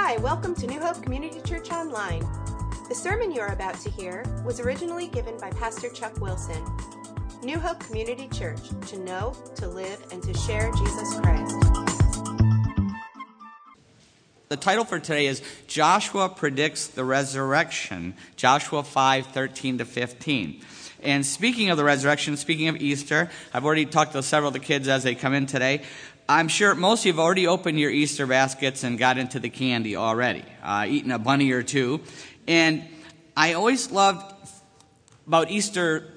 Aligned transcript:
Hi, 0.00 0.16
welcome 0.18 0.54
to 0.54 0.66
New 0.66 0.80
Hope 0.80 1.02
Community 1.02 1.40
Church 1.40 1.70
Online. 1.72 2.20
The 2.88 2.94
sermon 2.94 3.32
you 3.32 3.40
are 3.40 3.52
about 3.52 3.74
to 3.80 3.90
hear 3.90 4.24
was 4.44 4.60
originally 4.60 5.08
given 5.08 5.36
by 5.38 5.50
Pastor 5.50 5.90
Chuck 5.90 6.18
Wilson. 6.20 6.64
New 7.42 7.58
Hope 7.58 7.80
Community 7.80 8.28
Church, 8.28 8.68
to 8.86 8.98
know, 9.00 9.34
to 9.56 9.66
live, 9.66 10.00
and 10.12 10.22
to 10.22 10.32
share 10.32 10.70
Jesus 10.72 11.18
Christ. 11.18 11.56
The 14.48 14.56
title 14.56 14.84
for 14.84 15.00
today 15.00 15.26
is 15.26 15.42
Joshua 15.66 16.28
Predicts 16.28 16.86
the 16.86 17.04
Resurrection, 17.04 18.14
Joshua 18.36 18.84
5 18.84 19.26
13 19.26 19.78
to 19.78 19.84
15. 19.84 20.62
And 21.02 21.26
speaking 21.26 21.70
of 21.70 21.76
the 21.76 21.84
resurrection, 21.84 22.36
speaking 22.36 22.68
of 22.68 22.76
Easter, 22.76 23.30
I've 23.52 23.64
already 23.64 23.84
talked 23.84 24.12
to 24.12 24.22
several 24.22 24.48
of 24.48 24.54
the 24.54 24.60
kids 24.60 24.88
as 24.88 25.02
they 25.02 25.14
come 25.14 25.34
in 25.34 25.46
today. 25.46 25.82
I'm 26.30 26.48
sure 26.48 26.74
most 26.74 27.00
of 27.00 27.06
you 27.06 27.12
have 27.12 27.20
already 27.20 27.46
opened 27.46 27.80
your 27.80 27.90
Easter 27.90 28.26
baskets 28.26 28.84
and 28.84 28.98
got 28.98 29.16
into 29.16 29.40
the 29.40 29.48
candy 29.48 29.96
already, 29.96 30.44
uh, 30.62 30.84
eaten 30.86 31.10
a 31.10 31.18
bunny 31.18 31.52
or 31.52 31.62
two. 31.62 32.02
And 32.46 32.84
I 33.34 33.54
always 33.54 33.90
loved 33.90 34.34
about 35.26 35.50
Easter 35.50 36.12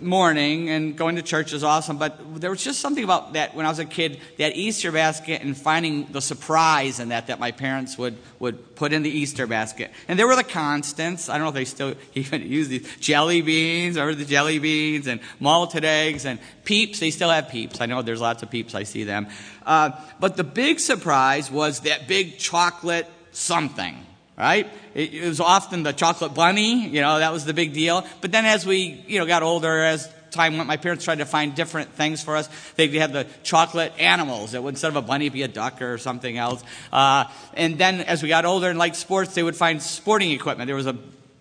morning 0.00 0.70
and 0.70 0.96
going 0.96 1.16
to 1.16 1.22
church 1.22 1.52
is 1.52 1.64
awesome, 1.64 1.98
but 1.98 2.40
there 2.40 2.50
was 2.50 2.62
just 2.62 2.80
something 2.80 3.04
about 3.04 3.32
that 3.34 3.54
when 3.54 3.66
I 3.66 3.68
was 3.68 3.78
a 3.78 3.84
kid, 3.84 4.20
that 4.38 4.56
Easter 4.56 4.92
basket 4.92 5.42
and 5.42 5.56
finding 5.56 6.06
the 6.12 6.20
surprise 6.20 7.00
in 7.00 7.10
that 7.10 7.26
that 7.26 7.38
my 7.40 7.50
parents 7.50 7.98
would, 7.98 8.16
would 8.38 8.76
put 8.76 8.92
in 8.92 9.02
the 9.02 9.10
Easter 9.10 9.46
basket. 9.46 9.90
And 10.08 10.18
there 10.18 10.26
were 10.26 10.36
the 10.36 10.44
constants. 10.44 11.28
I 11.28 11.34
don't 11.34 11.42
know 11.42 11.48
if 11.48 11.54
they 11.54 11.64
still 11.64 11.94
even 12.14 12.42
use 12.42 12.68
these 12.68 12.96
jelly 12.98 13.42
beans, 13.42 13.96
or 13.96 14.14
the 14.14 14.24
jelly 14.24 14.58
beans 14.58 15.06
and 15.06 15.20
malted 15.40 15.84
eggs 15.84 16.24
and 16.24 16.38
peeps. 16.64 17.00
They 17.00 17.10
still 17.10 17.30
have 17.30 17.48
peeps. 17.48 17.80
I 17.80 17.86
know 17.86 18.02
there's 18.02 18.20
lots 18.20 18.42
of 18.42 18.50
peeps. 18.50 18.74
I 18.74 18.84
see 18.84 19.04
them. 19.04 19.26
Uh, 19.64 19.90
but 20.20 20.36
the 20.36 20.44
big 20.44 20.80
surprise 20.80 21.50
was 21.50 21.80
that 21.80 22.06
big 22.06 22.38
chocolate 22.38 23.10
something 23.32 24.05
right? 24.36 24.68
It, 24.94 25.14
it, 25.14 25.26
was 25.26 25.40
often 25.40 25.82
the 25.82 25.92
chocolate 25.92 26.34
bunny, 26.34 26.88
you 26.88 27.00
know, 27.00 27.18
that 27.18 27.32
was 27.32 27.44
the 27.44 27.54
big 27.54 27.72
deal. 27.72 28.06
But 28.20 28.32
then 28.32 28.44
as 28.44 28.66
we, 28.66 29.02
you 29.06 29.18
know, 29.18 29.26
got 29.26 29.42
older, 29.42 29.82
as 29.82 30.12
time 30.30 30.56
went, 30.56 30.68
my 30.68 30.76
parents 30.76 31.04
tried 31.04 31.18
to 31.18 31.24
find 31.24 31.54
different 31.54 31.92
things 31.92 32.22
for 32.22 32.36
us. 32.36 32.48
They 32.76 32.88
had 32.98 33.12
the 33.12 33.26
chocolate 33.42 33.92
animals. 33.98 34.54
It 34.54 34.62
would, 34.62 34.74
instead 34.74 34.88
of 34.88 34.96
a 34.96 35.02
bunny, 35.02 35.28
be 35.28 35.42
a 35.42 35.48
duck 35.48 35.80
or 35.80 35.98
something 35.98 36.36
else. 36.36 36.62
Uh, 36.92 37.24
and 37.54 37.78
then 37.78 38.00
as 38.00 38.22
we 38.22 38.28
got 38.28 38.44
older 38.44 38.68
and 38.68 38.78
liked 38.78 38.96
sports, 38.96 39.34
they 39.34 39.42
would 39.42 39.56
find 39.56 39.82
sporting 39.82 40.30
equipment. 40.32 40.66
There 40.66 40.76
was 40.76 40.86
a 40.86 40.96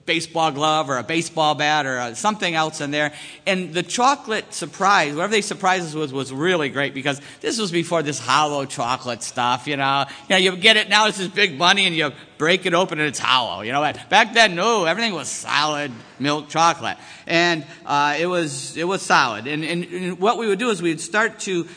baseball 0.05 0.51
glove 0.51 0.89
or 0.89 0.97
a 0.97 1.03
baseball 1.03 1.55
bat 1.55 1.85
or 1.85 1.97
a, 1.97 2.15
something 2.15 2.53
else 2.53 2.81
in 2.81 2.91
there. 2.91 3.11
And 3.45 3.73
the 3.73 3.83
chocolate 3.83 4.53
surprise, 4.53 5.15
whatever 5.15 5.31
they 5.31 5.41
surprised 5.41 5.87
us 5.87 5.95
with, 5.95 6.13
was 6.13 6.31
really 6.31 6.69
great 6.69 6.93
because 6.93 7.19
this 7.41 7.59
was 7.59 7.71
before 7.71 8.03
this 8.03 8.19
hollow 8.19 8.65
chocolate 8.65 9.23
stuff, 9.23 9.67
you 9.67 9.77
know. 9.77 10.05
You 10.29 10.35
know, 10.35 10.37
you 10.37 10.57
get 10.57 10.77
it 10.77 10.89
now, 10.89 11.07
it's 11.07 11.17
this 11.17 11.27
big 11.27 11.57
bunny 11.57 11.85
and 11.85 11.95
you 11.95 12.11
break 12.37 12.65
it 12.65 12.73
open 12.73 12.99
and 12.99 13.07
it's 13.07 13.19
hollow, 13.19 13.61
you 13.61 13.71
know. 13.71 13.81
Back 14.09 14.33
then, 14.33 14.55
no, 14.55 14.85
everything 14.85 15.13
was 15.13 15.27
solid 15.27 15.91
milk 16.19 16.49
chocolate. 16.49 16.97
And 17.25 17.65
uh, 17.85 18.17
it, 18.19 18.27
was, 18.27 18.77
it 18.77 18.85
was 18.85 19.01
solid. 19.01 19.47
And, 19.47 19.63
and, 19.63 19.85
and 19.85 20.19
what 20.19 20.37
we 20.37 20.47
would 20.47 20.59
do 20.59 20.69
is 20.69 20.81
we'd 20.81 21.01
start 21.01 21.39
to 21.41 21.67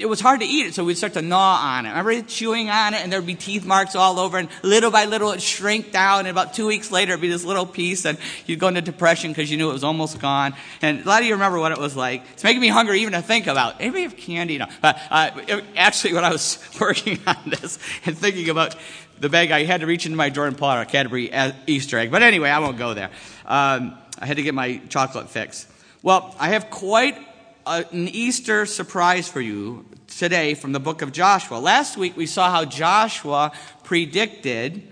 it 0.00 0.08
was 0.08 0.18
hard 0.18 0.40
to 0.40 0.46
eat 0.46 0.66
it, 0.66 0.74
so 0.74 0.82
we'd 0.82 0.96
start 0.96 1.12
to 1.12 1.22
gnaw 1.22 1.58
on 1.60 1.84
it. 1.84 1.90
Remember 1.90 2.22
chewing 2.22 2.70
on 2.70 2.94
it, 2.94 3.02
and 3.02 3.12
there'd 3.12 3.26
be 3.26 3.34
teeth 3.34 3.66
marks 3.66 3.94
all 3.94 4.18
over, 4.18 4.38
and 4.38 4.48
little 4.62 4.90
by 4.90 5.04
little 5.04 5.28
it'd 5.28 5.42
shrink 5.42 5.92
down, 5.92 6.20
and 6.20 6.28
about 6.28 6.54
two 6.54 6.66
weeks 6.66 6.90
later 6.90 7.12
it'd 7.12 7.20
be 7.20 7.28
this 7.28 7.44
little 7.44 7.66
piece, 7.66 8.06
and 8.06 8.16
you'd 8.46 8.58
go 8.58 8.68
into 8.68 8.80
depression 8.80 9.30
because 9.30 9.50
you 9.50 9.58
knew 9.58 9.68
it 9.68 9.74
was 9.74 9.84
almost 9.84 10.18
gone. 10.18 10.54
And 10.80 11.04
a 11.04 11.08
lot 11.08 11.20
of 11.20 11.26
you 11.26 11.34
remember 11.34 11.58
what 11.58 11.72
it 11.72 11.78
was 11.78 11.96
like. 11.96 12.22
It's 12.32 12.42
making 12.42 12.62
me 12.62 12.68
hungry 12.68 13.00
even 13.00 13.12
to 13.12 13.20
think 13.20 13.46
about. 13.46 13.78
Anybody 13.78 14.04
have 14.04 14.16
candy? 14.16 14.56
No. 14.56 14.68
But 14.80 14.98
uh, 15.10 15.30
it, 15.46 15.64
actually, 15.76 16.14
when 16.14 16.24
I 16.24 16.30
was 16.30 16.58
working 16.80 17.18
on 17.26 17.36
this 17.46 17.78
and 18.06 18.16
thinking 18.16 18.48
about 18.48 18.76
the 19.18 19.28
bag, 19.28 19.50
I 19.50 19.64
had 19.64 19.82
to 19.82 19.86
reach 19.86 20.06
into 20.06 20.16
my 20.16 20.30
drawer 20.30 20.46
and 20.46 20.56
pull 20.56 20.68
out 20.68 20.80
a 20.80 20.86
Cadbury 20.86 21.30
Easter 21.66 21.98
egg. 21.98 22.10
But 22.10 22.22
anyway, 22.22 22.48
I 22.48 22.58
won't 22.60 22.78
go 22.78 22.94
there. 22.94 23.10
Um, 23.44 23.98
I 24.18 24.24
had 24.24 24.38
to 24.38 24.42
get 24.42 24.54
my 24.54 24.80
chocolate 24.88 25.28
fix. 25.28 25.66
Well, 26.02 26.34
I 26.38 26.50
have 26.50 26.70
quite 26.70 27.18
an 27.66 28.08
Easter 28.08 28.64
surprise 28.64 29.28
for 29.28 29.40
you 29.42 29.84
today 30.20 30.52
from 30.52 30.72
the 30.72 30.78
book 30.78 31.00
of 31.00 31.12
Joshua. 31.12 31.56
Last 31.56 31.96
week 31.96 32.14
we 32.14 32.26
saw 32.26 32.50
how 32.50 32.66
Joshua 32.66 33.52
predicted 33.84 34.82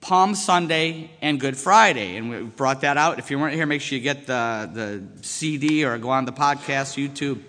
Palm 0.00 0.36
Sunday 0.36 1.10
and 1.20 1.40
Good 1.40 1.56
Friday, 1.56 2.16
and 2.16 2.30
we 2.30 2.42
brought 2.44 2.82
that 2.82 2.96
out. 2.96 3.18
If 3.18 3.32
you 3.32 3.40
weren't 3.40 3.56
here, 3.56 3.66
make 3.66 3.80
sure 3.80 3.98
you 3.98 4.04
get 4.04 4.28
the, 4.28 4.70
the 4.72 5.24
CD 5.24 5.84
or 5.84 5.98
go 5.98 6.10
on 6.10 6.26
the 6.26 6.32
podcast, 6.32 6.94
YouTube. 6.94 7.42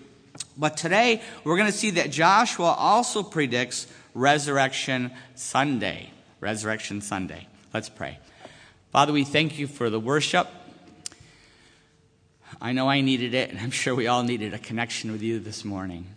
But 0.57 0.75
today 0.75 1.21
we're 1.43 1.55
going 1.55 1.71
to 1.71 1.77
see 1.77 1.91
that 1.91 2.09
Joshua 2.09 2.73
also 2.75 3.21
predicts 3.21 3.85
Resurrection 4.15 5.11
Sunday. 5.35 6.09
Resurrection 6.39 6.99
Sunday. 6.99 7.47
Let's 7.75 7.89
pray. 7.89 8.17
Father, 8.91 9.13
we 9.13 9.23
thank 9.23 9.59
you 9.59 9.67
for 9.67 9.91
the 9.91 9.99
worship. 9.99 10.47
I 12.59 12.71
know 12.71 12.89
I 12.89 13.01
needed 13.01 13.35
it, 13.35 13.51
and 13.51 13.59
I'm 13.59 13.69
sure 13.69 13.93
we 13.93 14.07
all 14.07 14.23
needed 14.23 14.55
a 14.55 14.57
connection 14.57 15.11
with 15.11 15.21
you 15.21 15.39
this 15.39 15.63
morning. 15.63 16.07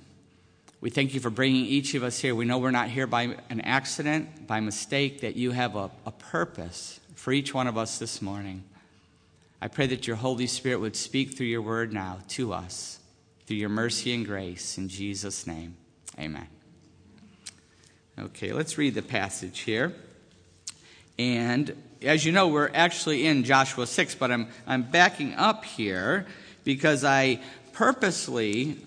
We 0.81 0.91
thank 0.91 1.12
you 1.12 1.19
for 1.19 1.31
bringing 1.31 1.65
each 1.65 1.94
of 1.94 2.05
us 2.05 2.21
here. 2.21 2.37
We 2.37 2.44
know 2.44 2.59
we're 2.59 2.71
not 2.71 2.89
here 2.89 3.09
by 3.09 3.37
an 3.50 3.61
accident, 3.62 4.47
by 4.47 4.61
mistake, 4.61 5.22
that 5.22 5.34
you 5.34 5.50
have 5.50 5.75
a, 5.75 5.91
a 6.06 6.12
purpose 6.12 7.00
for 7.16 7.33
each 7.33 7.53
one 7.53 7.66
of 7.66 7.77
us 7.77 7.99
this 7.99 8.22
morning. 8.22 8.62
I 9.61 9.67
pray 9.67 9.88
that 9.88 10.06
your 10.06 10.15
Holy 10.15 10.47
Spirit 10.47 10.78
would 10.78 10.94
speak 10.94 11.37
through 11.37 11.49
your 11.49 11.62
word 11.62 11.93
now 11.93 12.19
to 12.28 12.53
us, 12.53 13.00
through 13.44 13.56
your 13.56 13.71
mercy 13.71 14.15
and 14.15 14.25
grace. 14.25 14.78
In 14.78 14.88
Jesus' 14.88 15.49
name, 15.49 15.77
amen. 16.17 16.47
Okay, 18.17 18.53
let's 18.53 18.78
read 18.78 18.94
the 18.94 19.03
passage 19.03 19.61
here. 19.61 19.93
And 21.19 21.75
as 22.03 22.25
you 22.25 22.31
know, 22.31 22.47
we're 22.47 22.71
actually 22.72 23.27
in 23.27 23.43
Joshua 23.43 23.88
6, 23.88 24.15
but 24.15 24.31
I'm, 24.31 24.47
I'm 24.65 24.83
backing 24.83 25.34
up 25.34 25.65
here 25.65 26.27
because 26.62 27.03
I 27.03 27.41
purposely 27.72 28.78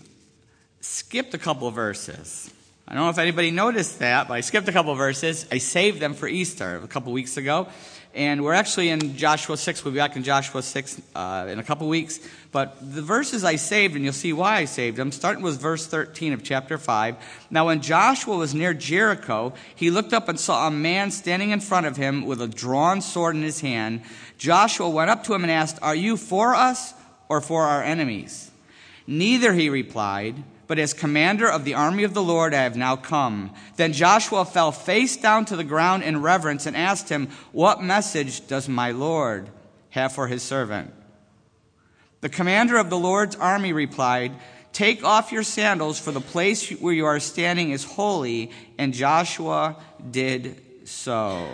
skipped 0.82 1.34
a 1.34 1.38
couple 1.38 1.70
verses. 1.72 2.52
I 2.88 2.96
don't 2.96 3.04
know 3.04 3.10
if 3.10 3.20
anybody 3.20 3.52
noticed 3.52 4.00
that, 4.00 4.28
but 4.28 4.34
I 4.34 4.42
skipped 4.42 4.68
a 4.68 4.72
couple 4.72 4.94
verses. 4.96 5.46
I 5.52 5.60
saved 5.60 6.00
them 6.00 6.14
for 6.14 6.28
Easter 6.28 6.82
a 6.84 6.88
couple 6.88 7.14
weeks 7.14 7.38
ago. 7.38 7.68
And 8.14 8.44
we're 8.44 8.54
actually 8.54 8.90
in 8.90 9.16
Joshua 9.16 9.56
6. 9.56 9.86
We'll 9.86 9.94
be 9.94 10.00
back 10.00 10.18
in 10.18 10.24
Joshua 10.24 10.62
6 10.62 11.02
uh, 11.16 11.48
in 11.50 11.60
a 11.60 11.64
couple 11.64 11.88
weeks. 11.88 12.20
But 12.52 12.76
the 12.82 13.02
verses 13.02 13.46
I 13.46 13.56
saved, 13.56 13.96
and 13.96 14.04
you'll 14.04 14.12
see 14.12 14.34
why 14.34 14.58
I 14.58 14.66
saved 14.66 14.98
them, 14.98 15.14
starting 15.14 15.42
with 15.42 15.62
verse 15.62 15.88
13 15.88 16.34
of 16.34 16.44
chapter 16.44 16.78
5. 16.78 17.16
Now, 17.50 17.68
when 17.68 17.82
Joshua 17.82 18.36
was 18.36 18.54
near 18.54 18.74
Jericho, 18.74 19.54
he 19.74 19.92
looked 19.92 20.12
up 20.12 20.28
and 20.28 20.38
saw 20.38 20.68
a 20.68 20.72
man 20.72 21.12
standing 21.12 21.52
in 21.52 21.62
front 21.62 21.86
of 21.86 21.96
him 21.96 22.26
with 22.26 22.42
a 22.42 22.48
drawn 22.50 23.00
sword 23.00 23.36
in 23.38 23.44
his 23.44 23.62
hand. 23.62 24.02
Joshua 24.38 24.90
went 24.90 25.10
up 25.10 25.24
to 25.26 25.34
him 25.34 25.44
and 25.44 25.52
asked, 25.52 25.80
Are 25.82 25.96
you 25.96 26.18
for 26.18 26.54
us 26.54 26.94
or 27.30 27.40
for 27.40 27.64
our 27.64 27.82
enemies? 27.82 28.52
Neither, 29.08 29.54
he 29.54 29.70
replied 29.70 30.44
but 30.72 30.80
as 30.80 30.94
commander 30.94 31.52
of 31.52 31.66
the 31.66 31.74
army 31.74 32.06
of 32.06 32.14
the 32.14 32.24
Lord 32.24 32.54
I 32.54 32.64
have 32.64 32.78
now 32.78 32.96
come. 32.96 33.54
Then 33.76 33.92
Joshua 33.92 34.46
fell 34.46 34.72
face 34.72 35.18
down 35.18 35.44
to 35.48 35.58
the 35.58 35.66
ground 35.66 36.04
in 36.04 36.22
reverence 36.22 36.66
and 36.66 36.78
asked 36.78 37.10
him, 37.10 37.28
What 37.52 37.84
message 37.84 38.48
does 38.48 38.70
my 38.70 38.92
Lord 38.92 39.50
have 39.90 40.14
for 40.14 40.28
his 40.28 40.42
servant? 40.42 40.94
The 42.22 42.30
commander 42.30 42.78
of 42.78 42.90
the 42.90 42.98
Lord's 42.98 43.36
army 43.36 43.74
replied, 43.74 44.32
Take 44.72 45.04
off 45.04 45.34
your 45.34 45.44
sandals, 45.44 46.00
for 46.00 46.14
the 46.14 46.22
place 46.22 46.70
where 46.70 46.94
you 46.94 47.06
are 47.06 47.20
standing 47.20 47.72
is 47.72 47.84
holy. 47.84 48.50
And 48.78 48.94
Joshua 48.94 49.76
did 50.10 50.88
so. 50.88 51.50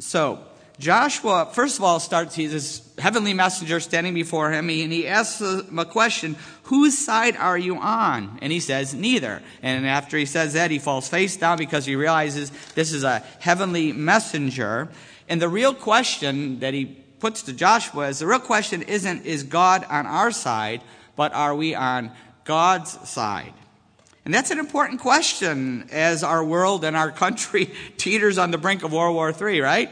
So, 0.00 0.42
Joshua, 0.78 1.50
first 1.52 1.78
of 1.78 1.84
all, 1.84 2.00
starts, 2.00 2.34
he's 2.34 2.50
this 2.50 2.94
heavenly 2.98 3.32
messenger 3.32 3.78
standing 3.78 4.14
before 4.14 4.50
him, 4.50 4.70
and 4.70 4.92
he 4.92 5.06
asks 5.06 5.40
him 5.40 5.78
a 5.78 5.84
question 5.84 6.36
Whose 6.64 6.96
side 6.96 7.36
are 7.36 7.58
you 7.58 7.76
on? 7.76 8.38
And 8.40 8.50
he 8.50 8.60
says, 8.60 8.94
Neither. 8.94 9.42
And 9.62 9.86
after 9.86 10.16
he 10.16 10.24
says 10.24 10.54
that, 10.54 10.70
he 10.70 10.78
falls 10.78 11.08
face 11.08 11.36
down 11.36 11.58
because 11.58 11.84
he 11.84 11.94
realizes 11.94 12.50
this 12.74 12.92
is 12.92 13.04
a 13.04 13.22
heavenly 13.40 13.92
messenger. 13.92 14.88
And 15.28 15.40
the 15.40 15.48
real 15.48 15.74
question 15.74 16.60
that 16.60 16.72
he 16.72 16.86
puts 17.20 17.42
to 17.42 17.52
Joshua 17.52 18.08
is 18.08 18.18
the 18.18 18.26
real 18.26 18.38
question 18.38 18.82
isn't, 18.82 19.26
Is 19.26 19.42
God 19.42 19.84
on 19.90 20.06
our 20.06 20.30
side, 20.30 20.80
but 21.16 21.34
are 21.34 21.54
we 21.54 21.74
on 21.74 22.10
God's 22.44 23.08
side? 23.08 23.52
And 24.24 24.32
that's 24.32 24.50
an 24.50 24.58
important 24.58 25.00
question 25.00 25.88
as 25.92 26.24
our 26.24 26.42
world 26.42 26.82
and 26.84 26.96
our 26.96 27.10
country 27.10 27.74
teeters 27.98 28.38
on 28.38 28.50
the 28.50 28.58
brink 28.58 28.82
of 28.84 28.92
World 28.92 29.14
War 29.14 29.34
III, 29.38 29.60
right? 29.60 29.90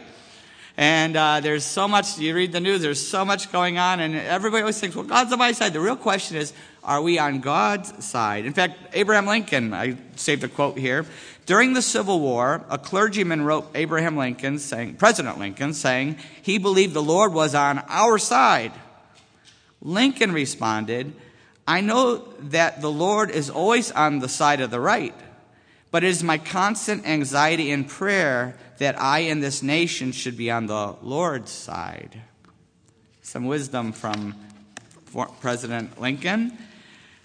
And 0.76 1.16
uh, 1.16 1.40
there's 1.40 1.64
so 1.64 1.86
much, 1.86 2.19
you 2.19 2.34
read 2.34 2.52
the 2.52 2.60
news, 2.60 2.80
there's 2.80 3.06
so 3.06 3.24
much 3.24 3.52
going 3.52 3.78
on, 3.78 4.00
and 4.00 4.14
everybody 4.14 4.62
always 4.62 4.80
thinks, 4.80 4.96
well, 4.96 5.04
God's 5.04 5.32
on 5.32 5.38
my 5.38 5.52
side. 5.52 5.74
The 5.74 5.80
real 5.80 5.96
question 5.96 6.38
is, 6.38 6.52
are 6.82 7.02
we 7.02 7.19
on 7.19 7.40
God's 7.40 8.04
side? 8.04 8.46
In 8.46 8.54
fact, 8.54 8.78
Abraham 8.94 9.26
Lincoln, 9.26 9.74
I 9.74 9.98
saved 10.16 10.44
a 10.44 10.48
quote 10.48 10.78
here. 10.78 11.04
During 11.44 11.74
the 11.74 11.82
Civil 11.82 12.20
War, 12.20 12.64
a 12.70 12.78
clergyman 12.78 13.42
wrote 13.42 13.69
Abraham 13.74 14.16
Lincoln 14.16 14.58
saying, 14.58 14.94
President 14.94 15.38
Lincoln 15.38 15.74
saying, 15.74 16.16
he 16.40 16.58
believed 16.58 16.94
the 16.94 17.02
Lord 17.02 17.32
was 17.32 17.54
on 17.54 17.80
our 17.88 18.16
side. 18.16 18.72
Lincoln 19.82 20.32
responded, 20.32 21.12
I 21.66 21.80
know 21.80 22.19
that 22.38 22.80
the 22.80 22.90
Lord 22.90 23.30
is 23.30 23.50
always 23.50 23.90
on 23.90 24.20
the 24.20 24.28
side 24.28 24.60
of 24.60 24.70
the 24.70 24.80
right, 24.80 25.14
But 25.92 26.02
it 26.02 26.08
is 26.08 26.24
my 26.24 26.38
constant 26.38 27.06
anxiety 27.06 27.70
and 27.70 27.86
prayer 27.86 28.56
that 28.78 28.98
I 28.98 29.20
and 29.20 29.42
this 29.42 29.62
nation 29.62 30.10
should 30.10 30.38
be 30.38 30.50
on 30.50 30.66
the 30.66 30.96
Lord's 31.02 31.52
side. 31.52 32.22
Some 33.20 33.44
wisdom 33.44 33.92
from 33.92 34.34
President 35.40 36.00
Lincoln. 36.00 36.56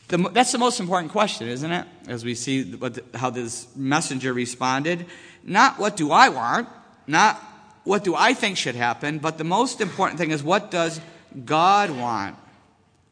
The, 0.09 0.17
that's 0.17 0.51
the 0.51 0.57
most 0.57 0.81
important 0.81 1.13
question, 1.13 1.47
isn't 1.47 1.71
it? 1.71 1.87
As 2.07 2.25
we 2.25 2.35
see 2.35 2.75
what, 2.75 2.99
how 3.13 3.29
this 3.29 3.67
messenger 3.73 4.33
responded. 4.33 5.05
Not 5.43 5.79
what 5.79 5.95
do 5.95 6.11
I 6.11 6.27
want, 6.27 6.67
not 7.07 7.41
what 7.85 8.03
do 8.03 8.15
I 8.15 8.33
think 8.33 8.57
should 8.57 8.75
happen, 8.75 9.19
but 9.19 9.37
the 9.37 9.45
most 9.45 9.79
important 9.79 10.19
thing 10.19 10.31
is 10.31 10.43
what 10.43 10.71
does 10.71 10.99
God 11.45 11.89
want? 11.89 12.35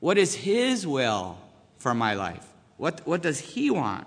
What 0.01 0.17
is 0.17 0.35
His 0.35 0.85
will 0.85 1.37
for 1.77 1.93
my 1.93 2.13
life? 2.13 2.45
What, 2.75 3.07
what 3.07 3.21
does 3.21 3.39
He 3.39 3.71
want? 3.71 4.05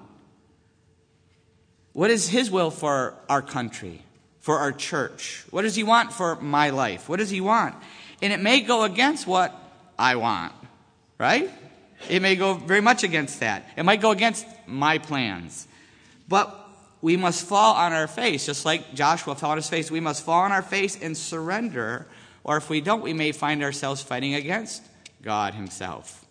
What 1.98 2.12
is 2.12 2.28
His 2.28 2.48
will 2.48 2.70
for 2.70 3.16
our 3.28 3.42
country, 3.42 4.04
for 4.38 4.58
our 4.58 4.70
church? 4.70 5.44
What 5.50 5.62
does 5.62 5.74
He 5.74 5.82
want 5.82 6.12
for 6.12 6.36
my 6.36 6.70
life? 6.70 7.08
What 7.08 7.18
does 7.18 7.28
He 7.28 7.40
want? 7.40 7.74
And 8.22 8.32
it 8.32 8.38
may 8.38 8.60
go 8.60 8.84
against 8.84 9.26
what 9.26 9.52
I 9.98 10.14
want, 10.14 10.52
right? 11.18 11.50
It 12.08 12.22
may 12.22 12.36
go 12.36 12.54
very 12.54 12.80
much 12.80 13.02
against 13.02 13.40
that. 13.40 13.68
It 13.76 13.82
might 13.82 14.00
go 14.00 14.12
against 14.12 14.46
my 14.64 14.98
plans. 14.98 15.66
But 16.28 16.56
we 17.00 17.16
must 17.16 17.44
fall 17.44 17.74
on 17.74 17.92
our 17.92 18.06
face, 18.06 18.46
just 18.46 18.64
like 18.64 18.94
Joshua 18.94 19.34
fell 19.34 19.50
on 19.50 19.56
his 19.56 19.68
face. 19.68 19.90
We 19.90 19.98
must 19.98 20.24
fall 20.24 20.42
on 20.42 20.52
our 20.52 20.62
face 20.62 20.96
and 21.02 21.16
surrender, 21.16 22.06
or 22.44 22.58
if 22.58 22.70
we 22.70 22.80
don't, 22.80 23.02
we 23.02 23.12
may 23.12 23.32
find 23.32 23.60
ourselves 23.64 24.04
fighting 24.04 24.34
against 24.34 24.84
God 25.20 25.54
Himself. 25.54 26.24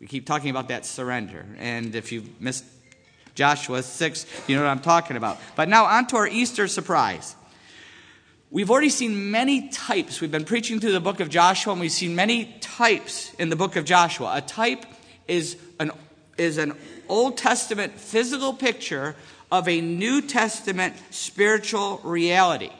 We 0.00 0.06
keep 0.06 0.24
talking 0.24 0.48
about 0.48 0.68
that 0.68 0.86
surrender. 0.86 1.44
And 1.58 1.94
if 1.94 2.12
you've 2.12 2.40
missed 2.40 2.64
Joshua 3.34 3.82
6, 3.82 4.26
you 4.46 4.56
know 4.56 4.62
what 4.62 4.70
I'm 4.70 4.80
talking 4.80 5.16
about. 5.16 5.38
But 5.56 5.68
now, 5.68 5.86
on 5.86 6.06
to 6.08 6.16
our 6.16 6.28
Easter 6.28 6.68
surprise. 6.68 7.34
We've 8.50 8.70
already 8.70 8.90
seen 8.90 9.32
many 9.32 9.68
types. 9.68 10.20
We've 10.20 10.30
been 10.30 10.44
preaching 10.44 10.78
through 10.78 10.92
the 10.92 11.00
book 11.00 11.18
of 11.18 11.28
Joshua, 11.28 11.72
and 11.72 11.80
we've 11.80 11.90
seen 11.90 12.14
many 12.14 12.54
types 12.60 13.34
in 13.34 13.48
the 13.48 13.56
book 13.56 13.74
of 13.74 13.84
Joshua. 13.84 14.32
A 14.36 14.40
type 14.40 14.86
is 15.26 15.56
an, 15.80 15.90
is 16.38 16.58
an 16.58 16.74
Old 17.08 17.36
Testament 17.36 17.98
physical 17.98 18.52
picture 18.52 19.16
of 19.50 19.68
a 19.68 19.80
New 19.80 20.22
Testament 20.22 20.94
spiritual 21.10 22.00
reality. 22.04 22.70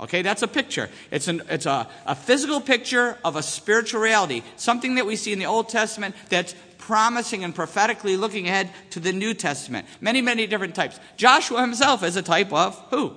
Okay, 0.00 0.22
that's 0.22 0.42
a 0.42 0.48
picture. 0.48 0.88
It's, 1.10 1.26
an, 1.26 1.42
it's 1.48 1.66
a, 1.66 1.88
a 2.06 2.14
physical 2.14 2.60
picture 2.60 3.18
of 3.24 3.34
a 3.34 3.42
spiritual 3.42 4.00
reality, 4.00 4.42
something 4.56 4.94
that 4.94 5.06
we 5.06 5.16
see 5.16 5.32
in 5.32 5.40
the 5.40 5.46
Old 5.46 5.68
Testament 5.68 6.14
that's 6.28 6.54
promising 6.78 7.42
and 7.42 7.54
prophetically 7.54 8.16
looking 8.16 8.46
ahead 8.46 8.70
to 8.90 9.00
the 9.00 9.12
New 9.12 9.34
Testament. 9.34 9.86
Many, 10.00 10.22
many 10.22 10.46
different 10.46 10.74
types. 10.74 11.00
Joshua 11.16 11.60
himself 11.60 12.04
is 12.04 12.16
a 12.16 12.22
type 12.22 12.52
of 12.52 12.78
who? 12.90 13.12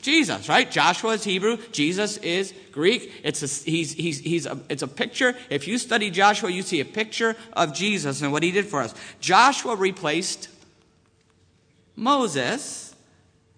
Jesus, 0.00 0.48
right? 0.48 0.68
Joshua 0.68 1.12
is 1.12 1.22
Hebrew. 1.22 1.58
Jesus 1.70 2.16
is 2.16 2.52
Greek. 2.72 3.12
It's 3.22 3.42
a, 3.42 3.70
he's, 3.70 3.92
he's, 3.92 4.18
he's 4.18 4.46
a, 4.46 4.58
it's 4.68 4.82
a 4.82 4.88
picture. 4.88 5.36
If 5.48 5.68
you 5.68 5.78
study 5.78 6.10
Joshua, 6.10 6.50
you 6.50 6.62
see 6.62 6.80
a 6.80 6.84
picture 6.84 7.36
of 7.52 7.72
Jesus 7.72 8.20
and 8.20 8.32
what 8.32 8.42
he 8.42 8.50
did 8.50 8.66
for 8.66 8.80
us. 8.80 8.94
Joshua 9.20 9.76
replaced 9.76 10.48
Moses. 11.94 12.91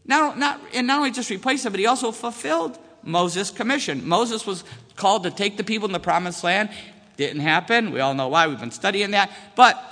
Now, 0.06 0.34
not, 0.34 0.60
and 0.74 0.86
not 0.86 0.98
only 0.98 1.10
just 1.10 1.30
replaced 1.30 1.64
him, 1.64 1.72
but 1.72 1.80
he 1.80 1.86
also 1.86 2.12
fulfilled 2.12 2.78
Moses' 3.02 3.50
commission. 3.50 4.06
Moses 4.06 4.46
was 4.46 4.64
called 4.96 5.24
to 5.24 5.30
take 5.30 5.56
the 5.56 5.64
people 5.64 5.86
in 5.86 5.92
the 5.92 6.00
promised 6.00 6.44
land. 6.44 6.70
Didn't 7.16 7.40
happen. 7.40 7.92
We 7.92 8.00
all 8.00 8.14
know 8.14 8.28
why. 8.28 8.46
We've 8.46 8.60
been 8.60 8.70
studying 8.70 9.12
that. 9.12 9.30
But 9.54 9.82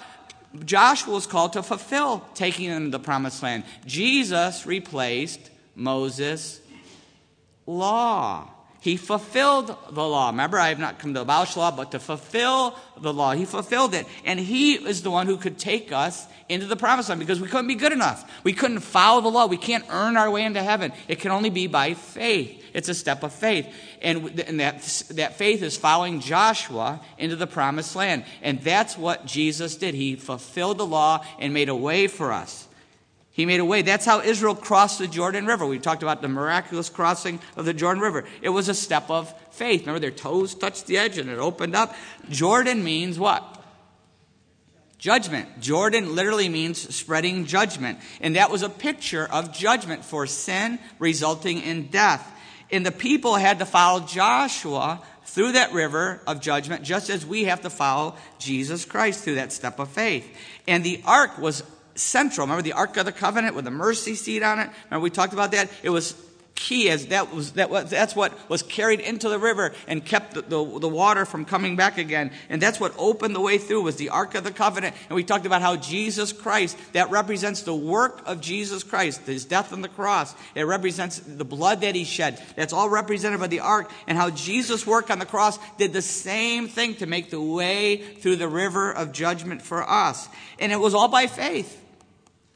Joshua 0.65 1.15
was 1.15 1.27
called 1.27 1.55
to 1.55 1.63
fulfill 1.63 2.25
taking 2.35 2.69
them 2.69 2.87
to 2.87 2.91
the 2.91 3.03
promised 3.03 3.43
land. 3.43 3.65
Jesus 3.87 4.67
replaced 4.67 5.51
Moses' 5.75 6.61
law. 7.67 8.51
He 8.83 8.97
fulfilled 8.97 9.77
the 9.93 10.03
law. 10.03 10.31
Remember, 10.31 10.59
I 10.59 10.71
have 10.71 10.81
not 10.81 10.99
come 10.99 11.15
to 11.15 11.21
abolish 11.21 11.55
the 11.55 11.61
law, 11.61 11.71
but 11.71 11.93
to 11.93 12.01
fulfill 12.01 12.77
the 13.01 13.13
law. 13.13 13.31
He 13.31 13.45
fulfilled 13.45 13.95
it. 13.95 14.09
And 14.25 14.41
he 14.41 14.75
is 14.75 15.03
the 15.03 15.11
one 15.13 15.29
who 15.29 15.37
could 15.37 15.57
take 15.57 15.93
us 15.93 16.27
into 16.49 16.67
the 16.67 16.75
promised 16.75 17.09
land 17.09 17.21
because 17.21 17.41
we 17.41 17.47
couldn't 17.47 17.69
be 17.69 17.77
good 17.77 17.93
enough. 17.93 18.29
We 18.43 18.53
couldn't 18.53 18.81
follow 18.81 19.21
the 19.21 19.29
law. 19.29 19.47
We 19.47 19.57
can't 19.57 19.85
earn 19.89 20.17
our 20.17 20.29
way 20.29 20.45
into 20.45 20.61
heaven. 20.61 20.93
It 21.07 21.21
can 21.21 21.31
only 21.31 21.49
be 21.49 21.69
by 21.69 21.95
faith. 21.95 22.61
It's 22.75 22.89
a 22.89 22.95
step 22.95 23.23
of 23.23 23.33
faith. 23.33 23.73
And, 24.03 24.41
and 24.41 24.59
that, 24.59 24.83
that 25.11 25.39
faith 25.39 25.63
is 25.63 25.77
following 25.77 26.19
Joshua 26.19 27.01
into 27.19 27.37
the 27.37 27.47
promised 27.47 27.95
land. 27.95 28.25
And 28.43 28.63
that's 28.63 28.99
what 28.99 29.27
Jesus 29.27 29.77
did. 29.77 29.95
He 29.95 30.17
fulfilled 30.17 30.79
the 30.79 30.87
law 30.87 31.25
and 31.39 31.55
made 31.55 31.69
a 31.69 31.77
way 31.77 32.09
for 32.09 32.33
us. 32.33 32.67
He 33.33 33.47
made 33.47 33.61
a 33.61 33.65
way. 33.65 33.81
That's 33.81 34.05
how 34.05 34.21
Israel 34.21 34.55
crossed 34.55 34.99
the 34.99 35.09
Jordan 35.09 35.47
River. 35.47 35.65
We 35.65 35.79
talked 35.79 36.03
about 36.03 36.21
the 36.21 36.29
miraculous 36.29 36.91
crossing 36.91 37.41
of 37.57 37.65
the 37.65 37.73
Jordan 37.73 38.03
River. 38.03 38.25
It 38.43 38.51
was 38.51 38.69
a 38.69 38.75
step 38.75 39.11
of 39.11 39.35
faith. 39.53 39.81
Remember, 39.81 40.01
their 40.01 40.11
toes 40.11 40.55
touched 40.55 40.87
the 40.87 40.99
edge 40.99 41.17
and 41.17 41.31
it 41.31 41.39
opened 41.39 41.75
up. 41.75 41.95
Jordan 42.29 42.85
means 42.85 43.19
what? 43.19 43.65
Judgment. 44.99 45.61
Jordan 45.61 46.15
literally 46.15 46.51
means 46.51 46.95
spreading 46.95 47.47
judgment. 47.47 47.99
And 48.21 48.37
that 48.37 48.51
was 48.51 48.63
a 48.63 48.69
picture 48.69 49.27
of 49.27 49.53
judgment 49.53 50.05
for 50.05 50.27
sin 50.27 50.79
resulting 50.99 51.63
in 51.63 51.87
death. 51.87 52.31
And 52.71 52.85
the 52.85 52.93
people 52.93 53.37
had 53.37 53.61
to 53.61 53.67
follow 53.67 54.01
Joshua 54.01 55.03
through 55.25 55.53
that 55.53 55.73
river 55.73 56.21
of 56.27 56.41
judgment, 56.41 56.85
just 56.85 57.09
as 57.09 57.25
we 57.25 57.45
have 57.45 57.63
to 57.63 57.71
follow 57.71 58.15
Jesus 58.39 58.85
Christ 58.85 59.25
through 59.25 59.37
that 59.37 59.53
step 59.53 59.79
of 59.79 59.89
faith. 59.89 60.27
And 60.69 60.85
the 60.85 61.01
ark 61.07 61.39
was 61.39 61.63
central. 62.03 62.47
Remember 62.47 62.63
the 62.63 62.73
Ark 62.73 62.97
of 62.97 63.07
the 63.07 63.13
Covenant 63.13 63.55
with 63.55 63.65
the 63.65 63.71
mercy 63.71 64.15
seat 64.15 64.43
on 64.43 64.59
it? 64.59 64.71
Remember 64.87 65.03
we 65.03 65.11
talked 65.11 65.33
about 65.33 65.53
that? 65.53 65.71
It 65.83 65.91
was 65.91 66.15
key 66.55 66.91
as 66.91 67.07
that 67.07 67.35
was, 67.35 67.53
that 67.53 67.71
was 67.71 67.91
that's 67.91 68.15
what 68.15 68.33
was 68.49 68.63
carried 68.63 69.01
into 69.01 69.29
the 69.29 69.39
river 69.39 69.73
and 69.89 70.05
kept 70.05 70.35
the, 70.35 70.43
the, 70.43 70.79
the, 70.79 70.89
water 70.89 71.25
from 71.25 71.45
coming 71.45 71.77
back 71.77 71.99
again. 71.99 72.31
And 72.49 72.61
that's 72.61 72.79
what 72.79 72.95
opened 72.99 73.35
the 73.35 73.41
way 73.41 73.59
through 73.59 73.83
was 73.83 73.97
the 73.97 74.11
ark 74.11 74.35
of 74.35 74.45
the 74.45 74.51
covenant. 74.51 74.95
And 75.09 75.17
we 75.17 75.25
talked 75.25 75.47
about 75.47 75.63
how 75.63 75.77
jesus 75.77 76.33
christ 76.33 76.77
that 76.93 77.11
represents 77.11 77.63
the 77.63 77.75
work 77.75 78.23
of 78.27 78.41
jesus 78.41 78.85
christ 78.85 79.23
his 79.27 79.45
death 79.45 79.73
on 79.73 79.83
the 79.83 79.89
cross. 79.89 80.35
It 80.55 80.65
represents 80.65 81.19
the 81.19 81.45
blood 81.45 81.81
that 81.81 81.95
he 81.95 82.05
shed. 82.05 82.43
That's 82.57 82.73
all 82.73 82.89
represented 82.89 83.41
by 83.41 83.49
the 83.49 83.61
ark. 83.61 83.91
And 84.07 84.19
how 84.19 84.31
jesus 84.31 84.87
work 84.87 85.11
on 85.11 85.19
the 85.19 85.27
cross 85.27 85.59
did 85.79 85.93
the 85.93 86.03
same 86.03 86.69
thing 86.69 86.95
to 86.97 87.07
make 87.07 87.31
the 87.31 87.41
way 87.41 87.97
through 87.97 88.37
the 88.37 88.49
river 88.49 88.93
of 88.93 89.13
judgment 89.13 89.63
for 89.63 89.89
us. 89.89 90.29
And 90.59 90.71
it 90.71 90.79
was 90.79 90.95
all 90.95 91.09
by 91.09 91.27
faith 91.27 91.82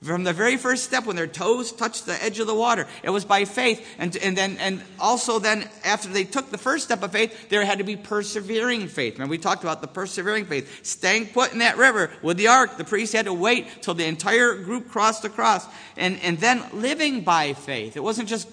from 0.02 0.24
the 0.24 0.32
very 0.34 0.58
first 0.58 0.84
step, 0.84 1.06
when 1.06 1.16
their 1.16 1.26
toes 1.26 1.72
touched 1.72 2.04
the 2.04 2.22
edge 2.22 2.38
of 2.38 2.46
the 2.46 2.54
water, 2.54 2.86
it 3.02 3.10
was 3.10 3.24
by 3.24 3.46
faith. 3.46 3.84
And, 3.98 4.14
and 4.18 4.36
then, 4.36 4.58
and 4.58 4.82
also 5.00 5.38
then, 5.38 5.68
after 5.84 6.08
they 6.08 6.24
took 6.24 6.50
the 6.50 6.58
first 6.58 6.84
step 6.84 7.02
of 7.02 7.12
faith, 7.12 7.48
there 7.48 7.64
had 7.64 7.78
to 7.78 7.84
be 7.84 7.96
persevering 7.96 8.88
faith. 8.88 9.14
Remember, 9.14 9.30
we 9.30 9.38
talked 9.38 9.62
about 9.62 9.80
the 9.80 9.88
persevering 9.88 10.44
faith. 10.44 10.84
Staying 10.84 11.28
put 11.28 11.52
in 11.52 11.60
that 11.60 11.78
river 11.78 12.10
with 12.22 12.36
the 12.36 12.48
ark, 12.48 12.76
the 12.76 12.84
priest 12.84 13.14
had 13.14 13.24
to 13.24 13.32
wait 13.32 13.82
till 13.82 13.94
the 13.94 14.04
entire 14.04 14.54
group 14.54 14.90
crossed 14.90 15.24
across. 15.24 15.66
And, 15.96 16.20
and 16.20 16.38
then 16.38 16.62
living 16.74 17.22
by 17.22 17.54
faith. 17.54 17.96
It 17.96 18.02
wasn't 18.02 18.28
just 18.28 18.48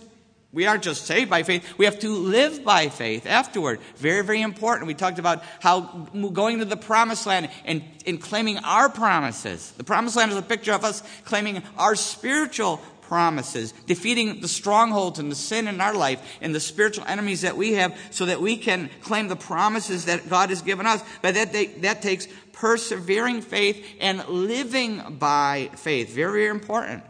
we 0.54 0.68
aren't 0.68 0.84
just 0.84 1.06
saved 1.06 1.30
by 1.30 1.42
faith, 1.42 1.78
we 1.78 1.86
have 1.86 2.00
to 2.00 2.10
live 2.10 2.64
by 2.64 2.90
faith 2.90 3.26
afterward. 3.26 3.80
Very, 3.98 4.24
very 4.24 4.42
important. 4.42 4.88
We 4.88 4.94
talked 4.94 5.18
about 5.18 5.44
how 5.60 5.82
going 5.82 6.60
to 6.60 6.66
the 6.66 6.78
promised 6.78 7.26
land 7.26 7.50
and, 7.66 7.84
and 8.06 8.22
claiming 8.22 8.60
our 8.60 8.88
promises. 8.88 9.72
The 9.72 9.84
promised 9.84 10.16
land 10.16 10.32
is 10.32 10.38
a 10.38 10.44
picture 10.44 10.74
of 10.74 10.86
us 10.86 11.02
claiming 11.26 11.64
our 11.76 11.96
spiritual 11.96 12.78
promises, 13.02 13.74
defeating 13.88 14.42
the 14.42 14.48
strongholds 14.48 15.20
and 15.20 15.32
the 15.32 15.36
sin 15.36 15.68
in 15.68 15.82
our 15.82 15.94
life 15.94 16.22
and 16.40 16.54
the 16.54 16.60
spiritual 16.60 17.06
enemies 17.08 17.42
that 17.42 17.58
we 17.58 17.74
have 17.74 17.98
so 18.12 18.26
that 18.26 18.40
we 18.40 18.56
can 18.56 18.90
claim 19.02 19.28
the 19.28 19.36
promises 19.36 20.06
that 20.06 20.30
God 20.30 20.50
has 20.50 20.62
given 20.62 20.86
us. 20.86 21.04
But 21.22 21.34
that, 21.34 21.52
they, 21.52 21.66
that 21.82 22.02
takes 22.02 22.28
persevering 22.54 23.42
faith 23.42 23.86
and 24.00 24.24
living 24.28 25.18
by 25.20 25.72
faith. 25.76 26.14
Very, 26.14 26.32
very 26.32 26.48
important. 26.48 27.04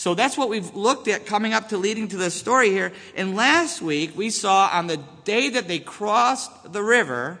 So 0.00 0.14
that's 0.14 0.38
what 0.38 0.48
we've 0.48 0.74
looked 0.74 1.08
at 1.08 1.26
coming 1.26 1.52
up 1.52 1.68
to 1.68 1.76
leading 1.76 2.08
to 2.08 2.16
this 2.16 2.32
story 2.32 2.70
here. 2.70 2.90
And 3.16 3.36
last 3.36 3.82
week 3.82 4.16
we 4.16 4.30
saw 4.30 4.70
on 4.72 4.86
the 4.86 4.96
day 5.24 5.50
that 5.50 5.68
they 5.68 5.78
crossed 5.78 6.72
the 6.72 6.82
river, 6.82 7.38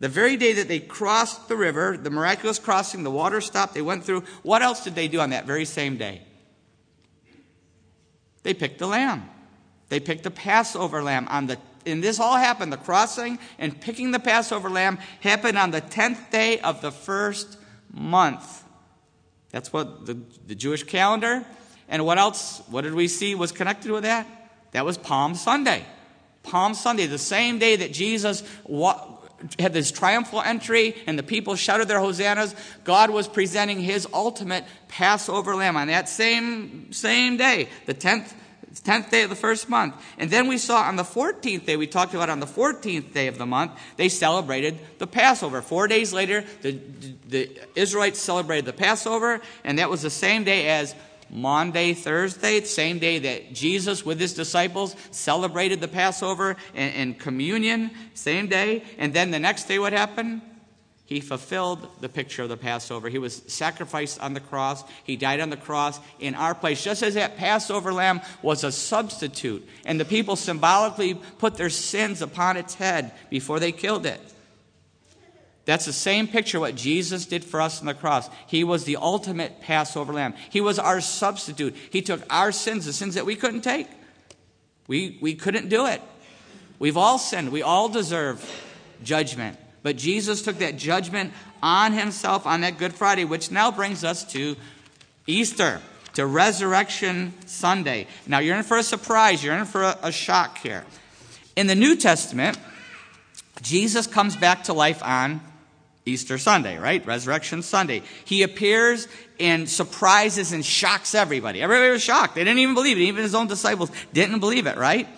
the 0.00 0.08
very 0.08 0.38
day 0.38 0.54
that 0.54 0.68
they 0.68 0.80
crossed 0.80 1.48
the 1.48 1.54
river, 1.54 1.98
the 1.98 2.08
miraculous 2.08 2.58
crossing, 2.58 3.02
the 3.02 3.10
water 3.10 3.42
stopped, 3.42 3.74
they 3.74 3.82
went 3.82 4.04
through. 4.04 4.24
What 4.42 4.62
else 4.62 4.82
did 4.82 4.94
they 4.94 5.06
do 5.06 5.20
on 5.20 5.30
that 5.30 5.44
very 5.44 5.66
same 5.66 5.98
day? 5.98 6.22
They 8.42 8.54
picked 8.54 8.78
the 8.78 8.86
lamb. 8.86 9.28
They 9.90 10.00
picked 10.00 10.22
the 10.22 10.30
Passover 10.30 11.02
lamb 11.02 11.28
on 11.28 11.46
the 11.46 11.58
and 11.84 12.02
this 12.02 12.18
all 12.18 12.38
happened, 12.38 12.72
the 12.72 12.78
crossing 12.78 13.38
and 13.58 13.78
picking 13.78 14.12
the 14.12 14.18
Passover 14.18 14.70
lamb 14.70 14.98
happened 15.20 15.58
on 15.58 15.72
the 15.72 15.82
10th 15.82 16.30
day 16.30 16.58
of 16.60 16.80
the 16.80 16.90
first 16.90 17.58
month. 17.92 18.64
That's 19.50 19.74
what 19.74 20.06
the, 20.06 20.16
the 20.46 20.54
Jewish 20.54 20.84
calendar 20.84 21.44
and 21.88 22.04
what 22.04 22.18
else, 22.18 22.62
what 22.68 22.82
did 22.82 22.94
we 22.94 23.08
see 23.08 23.34
was 23.34 23.52
connected 23.52 23.90
with 23.90 24.04
that? 24.04 24.26
That 24.72 24.84
was 24.84 24.98
Palm 24.98 25.34
Sunday. 25.34 25.84
Palm 26.42 26.74
Sunday, 26.74 27.06
the 27.06 27.18
same 27.18 27.58
day 27.58 27.76
that 27.76 27.92
Jesus 27.92 28.42
had 29.58 29.72
this 29.72 29.90
triumphal 29.90 30.40
entry 30.40 30.94
and 31.06 31.18
the 31.18 31.22
people 31.22 31.56
shouted 31.56 31.88
their 31.88 32.00
hosannas, 32.00 32.54
God 32.84 33.10
was 33.10 33.28
presenting 33.28 33.80
his 33.80 34.06
ultimate 34.12 34.64
Passover 34.88 35.54
lamb 35.54 35.76
on 35.76 35.88
that 35.88 36.08
same, 36.08 36.92
same 36.92 37.36
day, 37.36 37.68
the 37.86 37.94
10th 37.94 38.32
10th 38.80 39.10
day 39.10 39.22
of 39.22 39.30
the 39.30 39.36
first 39.36 39.68
month. 39.68 39.94
And 40.18 40.30
then 40.30 40.48
we 40.48 40.58
saw 40.58 40.82
on 40.82 40.96
the 40.96 41.02
14th 41.02 41.66
day, 41.66 41.76
we 41.76 41.86
talked 41.86 42.14
about 42.14 42.30
on 42.30 42.40
the 42.40 42.46
14th 42.46 43.12
day 43.12 43.26
of 43.26 43.38
the 43.38 43.46
month, 43.46 43.72
they 43.96 44.08
celebrated 44.08 44.78
the 44.98 45.06
Passover. 45.06 45.62
Four 45.62 45.88
days 45.88 46.12
later, 46.12 46.44
the, 46.62 46.78
the 47.28 47.50
Israelites 47.74 48.18
celebrated 48.18 48.64
the 48.64 48.72
Passover, 48.72 49.40
and 49.62 49.78
that 49.78 49.90
was 49.90 50.02
the 50.02 50.10
same 50.10 50.44
day 50.44 50.68
as 50.68 50.94
Maundy, 51.32 51.94
Thursday, 51.94 52.60
same 52.60 52.98
day 52.98 53.18
that 53.20 53.54
Jesus 53.54 54.04
with 54.04 54.20
his 54.20 54.34
disciples 54.34 54.94
celebrated 55.10 55.80
the 55.80 55.88
Passover 55.88 56.56
and, 56.74 56.94
and 56.94 57.18
communion, 57.18 57.90
same 58.12 58.48
day. 58.48 58.84
And 58.98 59.14
then 59.14 59.30
the 59.30 59.38
next 59.38 59.64
day, 59.64 59.78
what 59.78 59.94
happened? 59.94 60.42
He 61.06 61.20
fulfilled 61.20 61.88
the 62.00 62.08
picture 62.08 62.42
of 62.42 62.48
the 62.48 62.56
Passover. 62.56 63.08
He 63.08 63.18
was 63.18 63.42
sacrificed 63.46 64.20
on 64.20 64.34
the 64.34 64.40
cross. 64.40 64.84
He 65.04 65.16
died 65.16 65.40
on 65.40 65.50
the 65.50 65.56
cross 65.56 65.98
in 66.20 66.34
our 66.34 66.54
place, 66.54 66.84
just 66.84 67.02
as 67.02 67.14
that 67.14 67.36
Passover 67.36 67.92
lamb 67.92 68.20
was 68.42 68.62
a 68.62 68.72
substitute. 68.72 69.66
And 69.84 69.98
the 69.98 70.04
people 70.04 70.36
symbolically 70.36 71.14
put 71.14 71.56
their 71.56 71.70
sins 71.70 72.22
upon 72.22 72.56
its 72.56 72.74
head 72.74 73.12
before 73.30 73.58
they 73.58 73.72
killed 73.72 74.06
it. 74.06 74.20
That's 75.64 75.84
the 75.84 75.92
same 75.92 76.26
picture 76.26 76.58
what 76.58 76.74
Jesus 76.74 77.24
did 77.24 77.44
for 77.44 77.60
us 77.60 77.80
on 77.80 77.86
the 77.86 77.94
cross. 77.94 78.28
He 78.48 78.64
was 78.64 78.84
the 78.84 78.96
ultimate 78.96 79.60
Passover 79.60 80.12
lamb. 80.12 80.34
He 80.50 80.60
was 80.60 80.78
our 80.78 81.00
substitute. 81.00 81.76
He 81.90 82.02
took 82.02 82.22
our 82.30 82.50
sins, 82.50 82.86
the 82.86 82.92
sins 82.92 83.14
that 83.14 83.26
we 83.26 83.36
couldn't 83.36 83.60
take. 83.60 83.86
We, 84.88 85.18
we 85.20 85.34
couldn't 85.34 85.68
do 85.68 85.86
it. 85.86 86.02
We've 86.80 86.96
all 86.96 87.18
sinned. 87.18 87.52
We 87.52 87.62
all 87.62 87.88
deserve 87.88 88.44
judgment. 89.04 89.56
But 89.84 89.96
Jesus 89.96 90.42
took 90.42 90.58
that 90.58 90.76
judgment 90.76 91.32
on 91.62 91.92
himself 91.92 92.44
on 92.44 92.62
that 92.62 92.78
Good 92.78 92.92
Friday, 92.92 93.24
which 93.24 93.52
now 93.52 93.70
brings 93.70 94.02
us 94.02 94.24
to 94.32 94.56
Easter, 95.28 95.80
to 96.14 96.26
Resurrection 96.26 97.32
Sunday. 97.46 98.08
Now, 98.26 98.40
you're 98.40 98.56
in 98.56 98.64
for 98.64 98.76
a 98.76 98.82
surprise, 98.82 99.44
you're 99.44 99.56
in 99.56 99.64
for 99.64 99.82
a, 99.82 99.98
a 100.02 100.12
shock 100.12 100.58
here. 100.58 100.84
In 101.54 101.68
the 101.68 101.76
New 101.76 101.94
Testament, 101.94 102.58
Jesus 103.60 104.08
comes 104.08 104.34
back 104.34 104.64
to 104.64 104.72
life 104.72 105.02
on 105.04 105.40
Easter 106.04 106.36
Sunday, 106.36 106.78
right? 106.78 107.04
Resurrection 107.06 107.62
Sunday. 107.62 108.02
He 108.24 108.42
appears 108.42 109.06
and 109.38 109.68
surprises 109.68 110.52
and 110.52 110.64
shocks 110.64 111.14
everybody. 111.14 111.62
Everybody 111.62 111.90
was 111.90 112.02
shocked. 112.02 112.34
They 112.34 112.44
didn't 112.44 112.58
even 112.58 112.74
believe 112.74 112.98
it. 112.98 113.02
Even 113.02 113.22
his 113.22 113.34
own 113.34 113.46
disciples 113.46 113.90
didn't 114.12 114.40
believe 114.40 114.66
it, 114.66 114.76
right? 114.76 115.08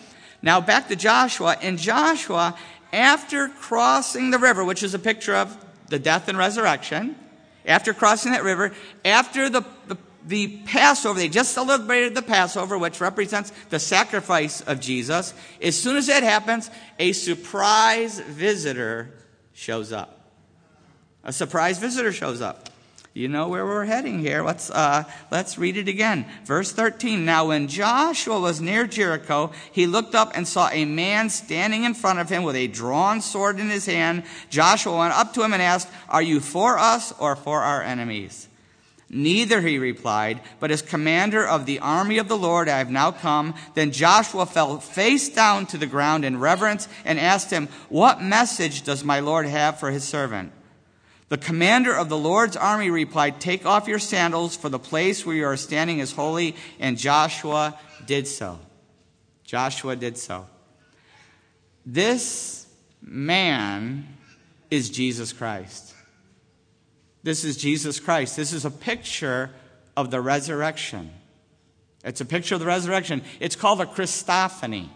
Now 0.42 0.60
back 0.60 0.88
to 0.88 0.96
Joshua. 0.96 1.56
And 1.62 1.78
Joshua, 1.78 2.56
after 2.92 3.48
crossing 3.48 4.30
the 4.30 4.38
river, 4.38 4.62
which 4.62 4.82
is 4.82 4.92
a 4.92 4.98
picture 4.98 5.34
of 5.34 5.56
the 5.88 5.98
death 5.98 6.28
and 6.28 6.36
resurrection, 6.36 7.16
after 7.64 7.94
crossing 7.94 8.32
that 8.32 8.44
river, 8.44 8.72
after 9.06 9.48
the, 9.48 9.64
the, 9.86 9.96
the, 10.26 10.58
Passover, 10.66 11.18
they 11.18 11.30
just 11.30 11.52
celebrated 11.52 12.14
the 12.14 12.20
Passover, 12.20 12.76
which 12.76 13.00
represents 13.00 13.52
the 13.70 13.78
sacrifice 13.78 14.60
of 14.60 14.80
Jesus. 14.80 15.32
As 15.62 15.80
soon 15.80 15.96
as 15.96 16.08
that 16.08 16.22
happens, 16.22 16.70
a 16.98 17.12
surprise 17.12 18.20
visitor 18.20 19.14
shows 19.54 19.92
up. 19.92 20.13
A 21.24 21.32
surprise 21.32 21.78
visitor 21.78 22.12
shows 22.12 22.40
up. 22.40 22.68
You 23.14 23.28
know 23.28 23.46
where 23.46 23.64
we're 23.64 23.84
heading 23.84 24.18
here. 24.18 24.42
Let's, 24.42 24.70
uh, 24.70 25.04
let's 25.30 25.56
read 25.56 25.76
it 25.76 25.86
again. 25.86 26.26
Verse 26.44 26.72
13. 26.72 27.24
Now, 27.24 27.46
when 27.46 27.68
Joshua 27.68 28.40
was 28.40 28.60
near 28.60 28.88
Jericho, 28.88 29.52
he 29.70 29.86
looked 29.86 30.16
up 30.16 30.32
and 30.34 30.48
saw 30.48 30.68
a 30.70 30.84
man 30.84 31.30
standing 31.30 31.84
in 31.84 31.94
front 31.94 32.18
of 32.18 32.28
him 32.28 32.42
with 32.42 32.56
a 32.56 32.66
drawn 32.66 33.20
sword 33.20 33.60
in 33.60 33.70
his 33.70 33.86
hand. 33.86 34.24
Joshua 34.50 34.98
went 34.98 35.14
up 35.14 35.32
to 35.34 35.44
him 35.44 35.52
and 35.52 35.62
asked, 35.62 35.88
Are 36.08 36.22
you 36.22 36.40
for 36.40 36.76
us 36.76 37.12
or 37.20 37.36
for 37.36 37.60
our 37.60 37.82
enemies? 37.82 38.48
Neither, 39.08 39.60
he 39.60 39.78
replied, 39.78 40.40
but 40.58 40.72
as 40.72 40.82
commander 40.82 41.46
of 41.46 41.66
the 41.66 41.78
army 41.78 42.18
of 42.18 42.26
the 42.26 42.36
Lord 42.36 42.68
I 42.68 42.78
have 42.78 42.90
now 42.90 43.12
come. 43.12 43.54
Then 43.74 43.92
Joshua 43.92 44.44
fell 44.44 44.80
face 44.80 45.28
down 45.28 45.66
to 45.66 45.78
the 45.78 45.86
ground 45.86 46.24
in 46.24 46.40
reverence 46.40 46.88
and 47.04 47.20
asked 47.20 47.50
him, 47.50 47.68
What 47.88 48.20
message 48.20 48.82
does 48.82 49.04
my 49.04 49.20
Lord 49.20 49.46
have 49.46 49.78
for 49.78 49.92
his 49.92 50.02
servant? 50.02 50.50
The 51.28 51.38
commander 51.38 51.94
of 51.94 52.08
the 52.08 52.18
Lord's 52.18 52.56
army 52.56 52.90
replied, 52.90 53.40
Take 53.40 53.64
off 53.64 53.88
your 53.88 53.98
sandals, 53.98 54.56
for 54.56 54.68
the 54.68 54.78
place 54.78 55.24
where 55.24 55.34
you 55.34 55.46
are 55.46 55.56
standing 55.56 55.98
is 55.98 56.12
holy. 56.12 56.54
And 56.78 56.98
Joshua 56.98 57.78
did 58.06 58.26
so. 58.26 58.58
Joshua 59.42 59.96
did 59.96 60.18
so. 60.18 60.46
This 61.86 62.66
man 63.02 64.08
is 64.70 64.90
Jesus 64.90 65.32
Christ. 65.32 65.94
This 67.22 67.44
is 67.44 67.56
Jesus 67.56 68.00
Christ. 68.00 68.36
This 68.36 68.52
is 68.52 68.64
a 68.64 68.70
picture 68.70 69.50
of 69.96 70.10
the 70.10 70.20
resurrection. 70.20 71.10
It's 72.04 72.20
a 72.20 72.26
picture 72.26 72.54
of 72.54 72.60
the 72.60 72.66
resurrection. 72.66 73.22
It's 73.40 73.56
called 73.56 73.80
a 73.80 73.86
Christophany. 73.86 74.88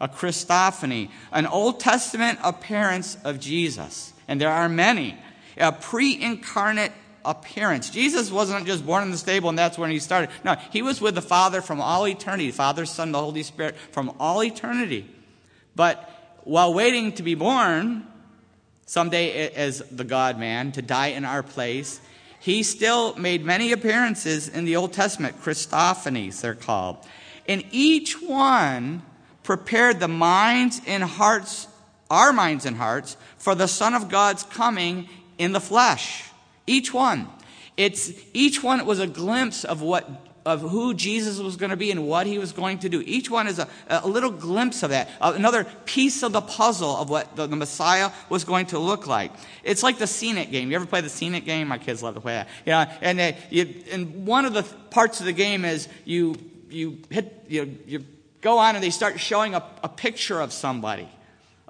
A 0.00 0.08
Christophany, 0.08 1.10
an 1.30 1.46
Old 1.46 1.78
Testament 1.78 2.40
appearance 2.42 3.16
of 3.24 3.38
Jesus. 3.38 4.12
And 4.26 4.40
there 4.40 4.50
are 4.50 4.68
many 4.68 5.16
a 5.56 5.72
pre 5.72 6.20
incarnate 6.20 6.92
appearance. 7.24 7.90
Jesus 7.90 8.30
wasn't 8.30 8.66
just 8.66 8.84
born 8.84 9.04
in 9.04 9.10
the 9.10 9.16
stable 9.16 9.48
and 9.48 9.58
that's 9.58 9.78
when 9.78 9.90
he 9.90 9.98
started. 9.98 10.30
No, 10.44 10.56
he 10.70 10.82
was 10.82 11.00
with 11.00 11.14
the 11.14 11.22
Father 11.22 11.60
from 11.60 11.80
all 11.80 12.06
eternity 12.06 12.50
Father, 12.50 12.86
Son, 12.86 13.12
the 13.12 13.20
Holy 13.20 13.42
Spirit 13.42 13.76
from 13.90 14.14
all 14.18 14.42
eternity. 14.42 15.08
But 15.74 16.08
while 16.44 16.74
waiting 16.74 17.12
to 17.12 17.22
be 17.22 17.34
born, 17.34 18.06
someday 18.86 19.48
as 19.50 19.78
the 19.90 20.04
God 20.04 20.38
man, 20.38 20.72
to 20.72 20.82
die 20.82 21.08
in 21.08 21.24
our 21.24 21.42
place, 21.42 22.00
he 22.40 22.62
still 22.62 23.14
made 23.16 23.44
many 23.44 23.72
appearances 23.72 24.48
in 24.48 24.64
the 24.64 24.76
Old 24.76 24.92
Testament, 24.92 25.40
Christophanies, 25.40 26.40
they're 26.40 26.54
called. 26.54 26.98
And 27.46 27.64
each 27.70 28.20
one 28.20 29.02
prepared 29.44 30.00
the 30.00 30.08
minds 30.08 30.80
and 30.86 31.04
hearts, 31.04 31.68
our 32.10 32.32
minds 32.32 32.66
and 32.66 32.76
hearts, 32.76 33.16
for 33.38 33.54
the 33.54 33.68
Son 33.68 33.94
of 33.94 34.08
God's 34.08 34.42
coming 34.42 35.08
in 35.38 35.52
the 35.52 35.60
flesh. 35.60 36.24
Each 36.66 36.92
one. 36.92 37.28
It's, 37.76 38.12
each 38.32 38.62
one 38.62 38.84
was 38.84 38.98
a 38.98 39.06
glimpse 39.06 39.64
of 39.64 39.80
what, 39.80 40.08
of 40.44 40.60
who 40.60 40.94
Jesus 40.94 41.38
was 41.38 41.56
going 41.56 41.70
to 41.70 41.76
be 41.76 41.90
and 41.90 42.06
what 42.06 42.26
he 42.26 42.38
was 42.38 42.52
going 42.52 42.78
to 42.80 42.88
do. 42.88 43.02
Each 43.04 43.30
one 43.30 43.46
is 43.46 43.58
a, 43.58 43.68
a 43.88 44.06
little 44.06 44.30
glimpse 44.30 44.82
of 44.82 44.90
that. 44.90 45.08
Uh, 45.20 45.32
another 45.34 45.64
piece 45.86 46.22
of 46.22 46.32
the 46.32 46.40
puzzle 46.40 46.96
of 46.96 47.08
what 47.08 47.34
the, 47.36 47.46
the, 47.46 47.56
Messiah 47.56 48.10
was 48.28 48.44
going 48.44 48.66
to 48.66 48.78
look 48.78 49.06
like. 49.06 49.32
It's 49.64 49.82
like 49.82 49.98
the 49.98 50.06
Scene 50.06 50.36
It 50.36 50.50
game. 50.50 50.70
You 50.70 50.76
ever 50.76 50.86
play 50.86 51.00
the 51.00 51.08
Scene 51.08 51.34
It 51.34 51.44
game? 51.44 51.68
My 51.68 51.78
kids 51.78 52.02
love 52.02 52.14
to 52.14 52.20
play 52.20 52.34
that. 52.34 52.48
Yeah, 52.66 52.92
and, 53.00 53.20
uh, 53.20 53.32
you, 53.50 53.82
and 53.90 54.26
one 54.26 54.44
of 54.44 54.52
the 54.52 54.64
parts 54.90 55.20
of 55.20 55.26
the 55.26 55.32
game 55.32 55.64
is 55.64 55.88
you, 56.04 56.36
you 56.68 56.98
hit, 57.08 57.46
you, 57.48 57.78
you 57.86 58.04
go 58.42 58.58
on 58.58 58.74
and 58.74 58.84
they 58.84 58.90
start 58.90 59.18
showing 59.18 59.54
a, 59.54 59.64
a 59.82 59.88
picture 59.88 60.40
of 60.40 60.52
somebody 60.52 61.08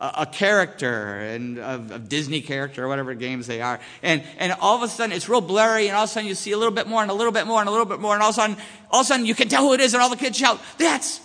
a, 0.02 0.26
character 0.26 1.18
and 1.18 1.58
of, 1.58 2.08
Disney 2.08 2.40
character 2.40 2.84
or 2.84 2.88
whatever 2.88 3.14
games 3.14 3.46
they 3.46 3.60
are. 3.60 3.78
And, 4.02 4.24
and 4.38 4.52
all 4.60 4.76
of 4.76 4.82
a 4.82 4.88
sudden 4.88 5.14
it's 5.14 5.28
real 5.28 5.40
blurry 5.40 5.86
and 5.86 5.96
all 5.96 6.04
of 6.04 6.10
a 6.10 6.12
sudden 6.12 6.28
you 6.28 6.34
see 6.34 6.50
a 6.52 6.58
little 6.58 6.74
bit 6.74 6.88
more 6.88 7.02
and 7.02 7.10
a 7.10 7.14
little 7.14 7.32
bit 7.32 7.46
more 7.46 7.60
and 7.60 7.68
a 7.68 7.72
little 7.72 7.86
bit 7.86 8.00
more 8.00 8.14
and 8.14 8.22
all 8.22 8.30
of 8.30 8.34
a 8.34 8.40
sudden, 8.40 8.56
all 8.90 9.00
of 9.00 9.04
a 9.04 9.08
sudden 9.08 9.26
you 9.26 9.34
can 9.34 9.48
tell 9.48 9.62
who 9.62 9.74
it 9.74 9.80
is 9.80 9.94
and 9.94 10.02
all 10.02 10.10
the 10.10 10.16
kids 10.16 10.36
shout, 10.36 10.60
that's 10.76 11.20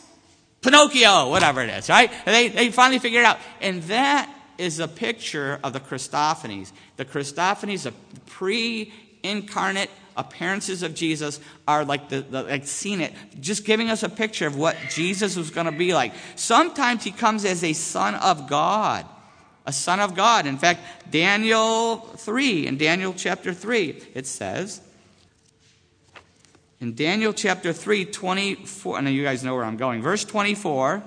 Pinocchio, 0.62 1.30
whatever 1.30 1.62
it 1.62 1.70
is, 1.70 1.90
right? 1.90 2.12
And 2.26 2.36
they, 2.36 2.50
they 2.50 2.72
finally 2.72 3.00
figure 3.00 3.22
it 3.22 3.26
out. 3.26 3.40
And 3.62 3.82
that 3.84 4.32
is 4.58 4.80
a 4.80 4.88
picture 4.88 5.60
of 5.64 5.74
the 5.74 5.80
Christophanies. 5.80 6.72
The 6.98 7.06
Christophanies, 7.06 7.86
a 7.86 7.94
pre-incarnate 8.26 9.90
appearances 10.18 10.84
of 10.84 10.94
Jesus 10.94 11.40
are 11.68 11.86
like 11.86 12.10
the, 12.10 12.22
the 12.22 12.44
like 12.44 12.66
Scene 12.66 13.02
It, 13.02 13.14
just 13.40 13.64
giving 13.64 13.90
us 13.90 14.04
a 14.04 14.10
picture 14.10 14.48
of 14.48 14.58
what 14.58 14.76
Jesus 14.90 15.36
was 15.36 15.50
going 15.50 15.66
to 15.66 15.72
be 15.72 15.94
like. 15.94 16.14
Sometimes 16.36 17.04
he 17.04 17.12
comes 17.12 17.46
as 17.46 17.64
a 17.64 17.74
son 17.74 18.16
of 18.16 18.50
God. 18.50 19.06
A 19.66 19.72
son 19.72 20.00
of 20.00 20.16
God. 20.16 20.48
In 20.48 20.58
fact, 20.58 20.82
Daniel 21.12 21.98
3, 21.98 22.68
in 22.68 22.78
Daniel 22.78 23.14
chapter 23.16 23.54
3, 23.54 24.02
it 24.14 24.26
says, 24.26 24.82
in 26.80 26.94
Daniel 26.94 27.34
chapter 27.34 27.74
3, 27.74 28.06
24, 28.06 28.98
I 28.98 29.02
know 29.02 29.10
you 29.10 29.24
guys 29.24 29.44
know 29.44 29.56
where 29.56 29.64
I'm 29.64 29.78
going. 29.78 30.02
Verse 30.02 30.24
24, 30.24 31.04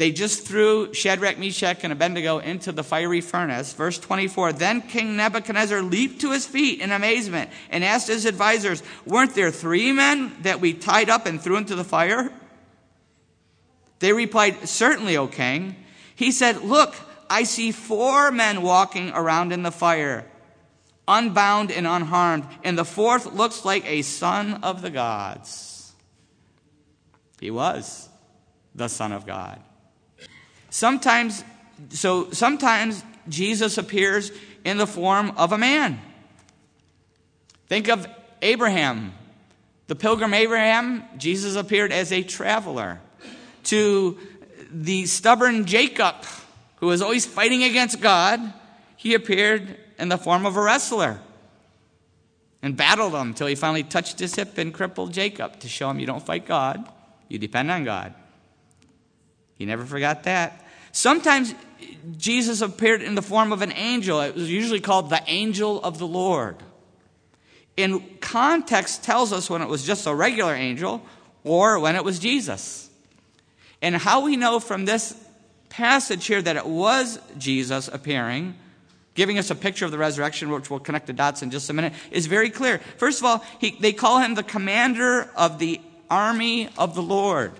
they 0.00 0.12
just 0.12 0.46
threw 0.46 0.94
Shadrach, 0.94 1.38
Meshach, 1.38 1.84
and 1.84 1.92
Abednego 1.92 2.38
into 2.38 2.72
the 2.72 2.82
fiery 2.82 3.20
furnace. 3.20 3.74
Verse 3.74 3.98
24 3.98 4.54
Then 4.54 4.80
King 4.80 5.14
Nebuchadnezzar 5.14 5.82
leaped 5.82 6.22
to 6.22 6.32
his 6.32 6.46
feet 6.46 6.80
in 6.80 6.90
amazement 6.90 7.50
and 7.68 7.84
asked 7.84 8.08
his 8.08 8.24
advisors, 8.24 8.82
Weren't 9.04 9.34
there 9.34 9.50
three 9.50 9.92
men 9.92 10.34
that 10.40 10.58
we 10.58 10.72
tied 10.72 11.10
up 11.10 11.26
and 11.26 11.38
threw 11.38 11.58
into 11.58 11.74
the 11.76 11.84
fire? 11.84 12.32
They 13.98 14.14
replied, 14.14 14.66
Certainly, 14.66 15.18
O 15.18 15.26
king. 15.26 15.76
He 16.14 16.32
said, 16.32 16.62
Look, 16.62 16.94
I 17.28 17.42
see 17.42 17.70
four 17.70 18.30
men 18.30 18.62
walking 18.62 19.10
around 19.10 19.52
in 19.52 19.62
the 19.64 19.70
fire, 19.70 20.24
unbound 21.06 21.70
and 21.70 21.86
unharmed, 21.86 22.46
and 22.64 22.78
the 22.78 22.86
fourth 22.86 23.34
looks 23.34 23.66
like 23.66 23.84
a 23.84 24.00
son 24.00 24.60
of 24.62 24.80
the 24.80 24.90
gods. 24.90 25.92
He 27.38 27.50
was 27.50 28.08
the 28.74 28.88
Son 28.88 29.12
of 29.12 29.26
God. 29.26 29.60
Sometimes, 30.70 31.44
so 31.90 32.30
sometimes 32.30 33.04
Jesus 33.28 33.78
appears 33.78 34.32
in 34.64 34.78
the 34.78 34.86
form 34.86 35.32
of 35.36 35.52
a 35.52 35.58
man. 35.58 36.00
Think 37.66 37.88
of 37.88 38.06
Abraham. 38.42 39.12
The 39.88 39.96
pilgrim 39.96 40.34
Abraham, 40.34 41.04
Jesus 41.18 41.56
appeared 41.56 41.92
as 41.92 42.12
a 42.12 42.22
traveler. 42.22 43.00
To 43.64 44.18
the 44.70 45.06
stubborn 45.06 45.66
Jacob, 45.66 46.14
who 46.76 46.86
was 46.86 47.02
always 47.02 47.26
fighting 47.26 47.64
against 47.64 48.00
God, 48.00 48.40
he 48.96 49.14
appeared 49.14 49.76
in 49.98 50.08
the 50.08 50.18
form 50.18 50.46
of 50.46 50.56
a 50.56 50.62
wrestler 50.62 51.20
and 52.62 52.76
battled 52.76 53.14
him 53.14 53.28
until 53.28 53.46
he 53.46 53.54
finally 53.54 53.82
touched 53.82 54.18
his 54.18 54.34
hip 54.34 54.58
and 54.58 54.72
crippled 54.72 55.12
Jacob 55.12 55.58
to 55.60 55.68
show 55.68 55.90
him 55.90 55.98
you 55.98 56.06
don't 56.06 56.24
fight 56.24 56.46
God, 56.46 56.86
you 57.28 57.38
depend 57.38 57.70
on 57.70 57.84
God. 57.84 58.14
He 59.60 59.66
never 59.66 59.84
forgot 59.84 60.22
that. 60.22 60.64
Sometimes 60.90 61.54
Jesus 62.16 62.62
appeared 62.62 63.02
in 63.02 63.14
the 63.14 63.20
form 63.20 63.52
of 63.52 63.60
an 63.60 63.72
angel. 63.72 64.22
It 64.22 64.34
was 64.34 64.50
usually 64.50 64.80
called 64.80 65.10
the 65.10 65.22
angel 65.26 65.82
of 65.82 65.98
the 65.98 66.06
Lord. 66.06 66.56
In 67.76 68.00
context 68.22 69.04
tells 69.04 69.34
us 69.34 69.50
when 69.50 69.60
it 69.60 69.68
was 69.68 69.84
just 69.84 70.06
a 70.06 70.14
regular 70.14 70.54
angel 70.54 71.02
or 71.44 71.78
when 71.78 71.94
it 71.94 72.02
was 72.02 72.18
Jesus. 72.18 72.88
And 73.82 73.94
how 73.94 74.22
we 74.24 74.38
know 74.38 74.60
from 74.60 74.86
this 74.86 75.14
passage 75.68 76.24
here 76.24 76.40
that 76.40 76.56
it 76.56 76.64
was 76.64 77.18
Jesus 77.36 77.86
appearing, 77.88 78.54
giving 79.14 79.38
us 79.38 79.50
a 79.50 79.54
picture 79.54 79.84
of 79.84 79.90
the 79.90 79.98
resurrection, 79.98 80.48
which 80.48 80.70
we'll 80.70 80.80
connect 80.80 81.06
the 81.06 81.12
dots 81.12 81.42
in 81.42 81.50
just 81.50 81.68
a 81.68 81.74
minute, 81.74 81.92
is 82.10 82.24
very 82.24 82.48
clear. 82.48 82.78
First 82.96 83.18
of 83.18 83.26
all, 83.26 83.44
he, 83.58 83.76
they 83.78 83.92
call 83.92 84.20
him 84.20 84.36
the 84.36 84.42
commander 84.42 85.28
of 85.36 85.58
the 85.58 85.82
army 86.08 86.70
of 86.78 86.94
the 86.94 87.02
Lord. 87.02 87.52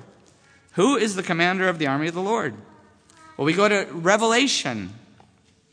Who 0.72 0.96
is 0.96 1.16
the 1.16 1.22
commander 1.22 1.68
of 1.68 1.78
the 1.78 1.86
army 1.86 2.08
of 2.08 2.14
the 2.14 2.22
Lord? 2.22 2.54
Well, 3.36 3.46
we 3.46 3.52
go 3.52 3.68
to 3.68 3.86
Revelation 3.90 4.92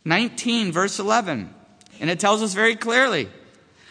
19, 0.06 0.72
verse 0.72 1.00
11, 1.00 1.54
and 2.00 2.10
it 2.10 2.20
tells 2.20 2.42
us 2.42 2.54
very 2.54 2.76
clearly 2.76 3.30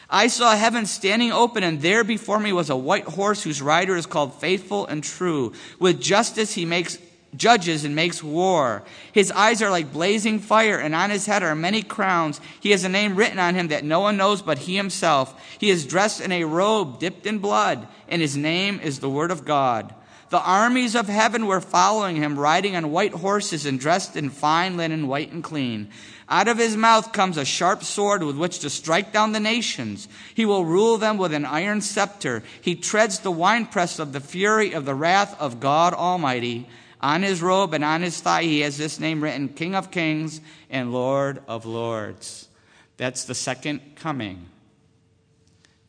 I 0.08 0.28
saw 0.28 0.54
heaven 0.54 0.86
standing 0.86 1.32
open, 1.32 1.64
and 1.64 1.82
there 1.82 2.04
before 2.04 2.38
me 2.38 2.52
was 2.52 2.70
a 2.70 2.76
white 2.76 3.04
horse 3.04 3.42
whose 3.42 3.60
rider 3.60 3.96
is 3.96 4.06
called 4.06 4.40
Faithful 4.40 4.86
and 4.86 5.02
True. 5.02 5.52
With 5.80 6.00
justice 6.00 6.52
he 6.54 6.64
makes 6.64 6.98
judges 7.36 7.84
and 7.84 7.96
makes 7.96 8.22
war. 8.22 8.84
His 9.12 9.32
eyes 9.32 9.62
are 9.62 9.70
like 9.70 9.92
blazing 9.92 10.38
fire, 10.38 10.78
and 10.78 10.94
on 10.94 11.10
his 11.10 11.26
head 11.26 11.42
are 11.42 11.54
many 11.54 11.82
crowns. 11.82 12.40
He 12.60 12.70
has 12.70 12.84
a 12.84 12.88
name 12.88 13.16
written 13.16 13.40
on 13.40 13.56
him 13.56 13.68
that 13.68 13.84
no 13.84 14.00
one 14.00 14.16
knows 14.16 14.42
but 14.42 14.58
he 14.58 14.76
himself. 14.76 15.58
He 15.58 15.70
is 15.70 15.86
dressed 15.86 16.20
in 16.20 16.30
a 16.30 16.44
robe 16.44 17.00
dipped 17.00 17.26
in 17.26 17.38
blood, 17.38 17.86
and 18.08 18.22
his 18.22 18.36
name 18.36 18.78
is 18.80 19.00
the 19.00 19.10
Word 19.10 19.32
of 19.32 19.44
God. 19.44 19.92
The 20.28 20.40
armies 20.40 20.96
of 20.96 21.08
heaven 21.08 21.46
were 21.46 21.60
following 21.60 22.16
him, 22.16 22.38
riding 22.38 22.74
on 22.74 22.90
white 22.90 23.12
horses 23.12 23.64
and 23.64 23.78
dressed 23.78 24.16
in 24.16 24.30
fine 24.30 24.76
linen, 24.76 25.06
white 25.06 25.30
and 25.30 25.42
clean. 25.42 25.90
Out 26.28 26.48
of 26.48 26.58
his 26.58 26.76
mouth 26.76 27.12
comes 27.12 27.36
a 27.36 27.44
sharp 27.44 27.84
sword 27.84 28.24
with 28.24 28.36
which 28.36 28.58
to 28.60 28.70
strike 28.70 29.12
down 29.12 29.30
the 29.30 29.38
nations. 29.38 30.08
He 30.34 30.44
will 30.44 30.64
rule 30.64 30.98
them 30.98 31.16
with 31.16 31.32
an 31.32 31.44
iron 31.44 31.80
scepter. 31.80 32.42
He 32.60 32.74
treads 32.74 33.20
the 33.20 33.30
winepress 33.30 34.00
of 34.00 34.12
the 34.12 34.20
fury 34.20 34.72
of 34.72 34.84
the 34.84 34.94
wrath 34.94 35.40
of 35.40 35.60
God 35.60 35.94
Almighty. 35.94 36.68
On 37.00 37.22
his 37.22 37.40
robe 37.40 37.74
and 37.74 37.84
on 37.84 38.02
his 38.02 38.20
thigh, 38.20 38.42
he 38.42 38.60
has 38.60 38.76
this 38.76 38.98
name 38.98 39.22
written 39.22 39.48
King 39.50 39.76
of 39.76 39.92
Kings 39.92 40.40
and 40.68 40.92
Lord 40.92 41.40
of 41.46 41.66
Lords. 41.66 42.48
That's 42.96 43.24
the 43.24 43.34
second 43.34 43.80
coming. 43.94 44.46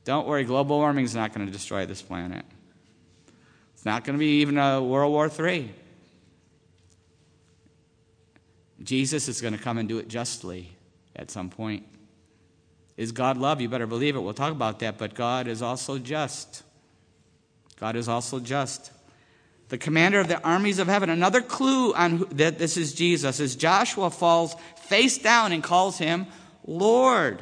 Don't 0.03 0.27
worry, 0.27 0.43
global 0.43 0.77
warming 0.77 1.05
is 1.05 1.15
not 1.15 1.33
going 1.33 1.47
to 1.47 1.51
destroy 1.51 1.87
this 1.87 2.03
planet. 2.03 2.45
Not 3.87 4.03
going 4.03 4.15
to 4.15 4.19
be 4.19 4.41
even 4.41 4.57
a 4.57 4.83
World 4.83 5.13
War 5.13 5.31
III. 5.31 5.73
Jesus 8.83 9.29
is 9.29 9.39
going 9.39 9.53
to 9.53 9.63
come 9.63 9.77
and 9.77 9.87
do 9.87 9.97
it 9.97 10.09
justly 10.09 10.75
at 11.15 11.31
some 11.31 11.49
point. 11.49 11.85
Is 12.97 13.13
God 13.13 13.37
love? 13.37 13.61
You 13.61 13.69
better 13.69 13.87
believe 13.87 14.17
it. 14.17 14.19
We'll 14.19 14.33
talk 14.33 14.51
about 14.51 14.79
that. 14.79 14.97
But 14.97 15.13
God 15.13 15.47
is 15.47 15.61
also 15.61 15.99
just. 15.99 16.63
God 17.79 17.95
is 17.95 18.09
also 18.09 18.41
just. 18.41 18.91
The 19.69 19.77
commander 19.77 20.19
of 20.19 20.27
the 20.27 20.43
armies 20.43 20.79
of 20.79 20.89
heaven. 20.89 21.09
Another 21.09 21.39
clue 21.39 21.93
on 21.93 22.17
who, 22.17 22.25
that 22.25 22.59
this 22.59 22.75
is 22.75 22.93
Jesus 22.93 23.39
is 23.39 23.55
Joshua 23.55 24.09
falls 24.09 24.53
face 24.81 25.17
down 25.17 25.53
and 25.53 25.63
calls 25.63 25.97
him 25.97 26.27
Lord. 26.65 27.41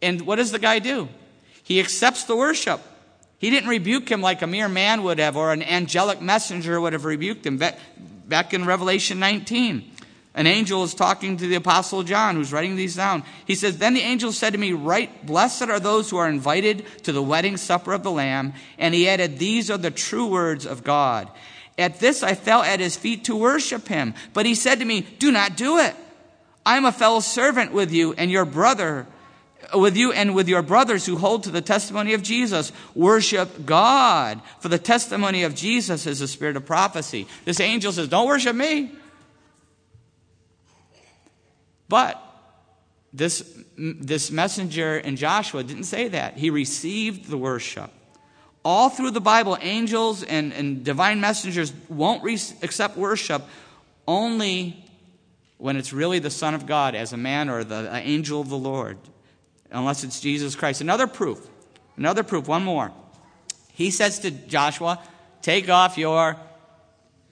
And 0.00 0.22
what 0.22 0.36
does 0.36 0.52
the 0.52 0.60
guy 0.60 0.78
do? 0.78 1.08
He 1.64 1.80
accepts 1.80 2.22
the 2.22 2.36
worship. 2.36 2.80
He 3.44 3.50
didn't 3.50 3.68
rebuke 3.68 4.10
him 4.10 4.22
like 4.22 4.40
a 4.40 4.46
mere 4.46 4.70
man 4.70 5.02
would 5.02 5.18
have 5.18 5.36
or 5.36 5.52
an 5.52 5.62
angelic 5.62 6.22
messenger 6.22 6.80
would 6.80 6.94
have 6.94 7.04
rebuked 7.04 7.44
him. 7.44 7.58
Back 8.26 8.54
in 8.54 8.64
Revelation 8.64 9.18
19, 9.18 9.84
an 10.34 10.46
angel 10.46 10.82
is 10.82 10.94
talking 10.94 11.36
to 11.36 11.46
the 11.46 11.56
apostle 11.56 12.04
John 12.04 12.36
who's 12.36 12.54
writing 12.54 12.74
these 12.74 12.96
down. 12.96 13.22
He 13.44 13.54
says, 13.54 13.76
Then 13.76 13.92
the 13.92 14.00
angel 14.00 14.32
said 14.32 14.54
to 14.54 14.58
me, 14.58 14.72
Write, 14.72 15.26
blessed 15.26 15.64
are 15.64 15.78
those 15.78 16.08
who 16.08 16.16
are 16.16 16.26
invited 16.26 16.86
to 17.02 17.12
the 17.12 17.22
wedding 17.22 17.58
supper 17.58 17.92
of 17.92 18.02
the 18.02 18.10
Lamb. 18.10 18.54
And 18.78 18.94
he 18.94 19.06
added, 19.10 19.38
These 19.38 19.70
are 19.70 19.76
the 19.76 19.90
true 19.90 20.24
words 20.24 20.64
of 20.64 20.82
God. 20.82 21.28
At 21.76 22.00
this 22.00 22.22
I 22.22 22.34
fell 22.34 22.62
at 22.62 22.80
his 22.80 22.96
feet 22.96 23.24
to 23.24 23.36
worship 23.36 23.88
him. 23.88 24.14
But 24.32 24.46
he 24.46 24.54
said 24.54 24.78
to 24.78 24.86
me, 24.86 25.02
Do 25.18 25.30
not 25.30 25.54
do 25.54 25.76
it. 25.76 25.94
I 26.64 26.78
am 26.78 26.86
a 26.86 26.92
fellow 26.92 27.20
servant 27.20 27.74
with 27.74 27.92
you 27.92 28.14
and 28.14 28.30
your 28.30 28.46
brother 28.46 29.06
with 29.72 29.96
you 29.96 30.12
and 30.12 30.34
with 30.34 30.48
your 30.48 30.62
brothers 30.62 31.06
who 31.06 31.16
hold 31.16 31.44
to 31.44 31.50
the 31.50 31.62
testimony 31.62 32.14
of 32.14 32.22
Jesus. 32.22 32.72
Worship 32.94 33.64
God, 33.64 34.40
for 34.60 34.68
the 34.68 34.78
testimony 34.78 35.44
of 35.44 35.54
Jesus 35.54 36.06
is 36.06 36.18
the 36.18 36.28
spirit 36.28 36.56
of 36.56 36.66
prophecy. 36.66 37.26
This 37.44 37.60
angel 37.60 37.92
says, 37.92 38.08
Don't 38.08 38.26
worship 38.26 38.56
me. 38.56 38.92
But 41.88 42.20
this, 43.12 43.58
this 43.76 44.30
messenger 44.30 44.98
in 44.98 45.16
Joshua 45.16 45.62
didn't 45.62 45.84
say 45.84 46.08
that. 46.08 46.36
He 46.36 46.50
received 46.50 47.28
the 47.28 47.38
worship. 47.38 47.90
All 48.64 48.88
through 48.88 49.10
the 49.10 49.20
Bible, 49.20 49.58
angels 49.60 50.22
and, 50.22 50.52
and 50.52 50.84
divine 50.84 51.20
messengers 51.20 51.72
won't 51.88 52.22
re- 52.24 52.38
accept 52.62 52.96
worship 52.96 53.42
only 54.08 54.84
when 55.58 55.76
it's 55.76 55.92
really 55.92 56.18
the 56.18 56.30
Son 56.30 56.54
of 56.54 56.66
God 56.66 56.94
as 56.94 57.12
a 57.12 57.16
man 57.16 57.48
or 57.48 57.62
the 57.62 57.90
angel 57.94 58.40
of 58.40 58.48
the 58.48 58.58
Lord 58.58 58.98
unless 59.74 60.04
it's 60.04 60.20
Jesus 60.20 60.54
Christ. 60.56 60.80
Another 60.80 61.06
proof, 61.06 61.46
another 61.96 62.22
proof, 62.22 62.48
one 62.48 62.64
more. 62.64 62.92
He 63.72 63.90
says 63.90 64.20
to 64.20 64.30
Joshua, 64.30 65.00
Take 65.42 65.68
off 65.68 65.98
your 65.98 66.36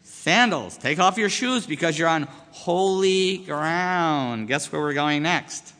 sandals, 0.02 0.76
take 0.76 0.98
off 0.98 1.16
your 1.16 1.30
shoes 1.30 1.66
because 1.66 1.98
you're 1.98 2.08
on 2.08 2.24
holy 2.50 3.38
ground. 3.38 4.48
Guess 4.48 4.70
where 4.70 4.82
we're 4.82 4.92
going 4.92 5.22
next? 5.22 5.72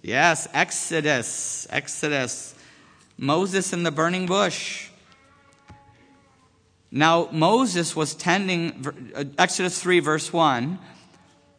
Yes, 0.00 0.48
Exodus. 0.52 1.66
Exodus. 1.70 2.54
Moses 3.18 3.72
in 3.72 3.82
the 3.82 3.90
burning 3.90 4.26
bush. 4.26 4.88
Now, 6.90 7.28
Moses 7.30 7.94
was 7.96 8.14
tending, 8.14 9.12
uh, 9.14 9.24
Exodus 9.38 9.80
3, 9.80 10.00
verse 10.00 10.32
1. 10.32 10.78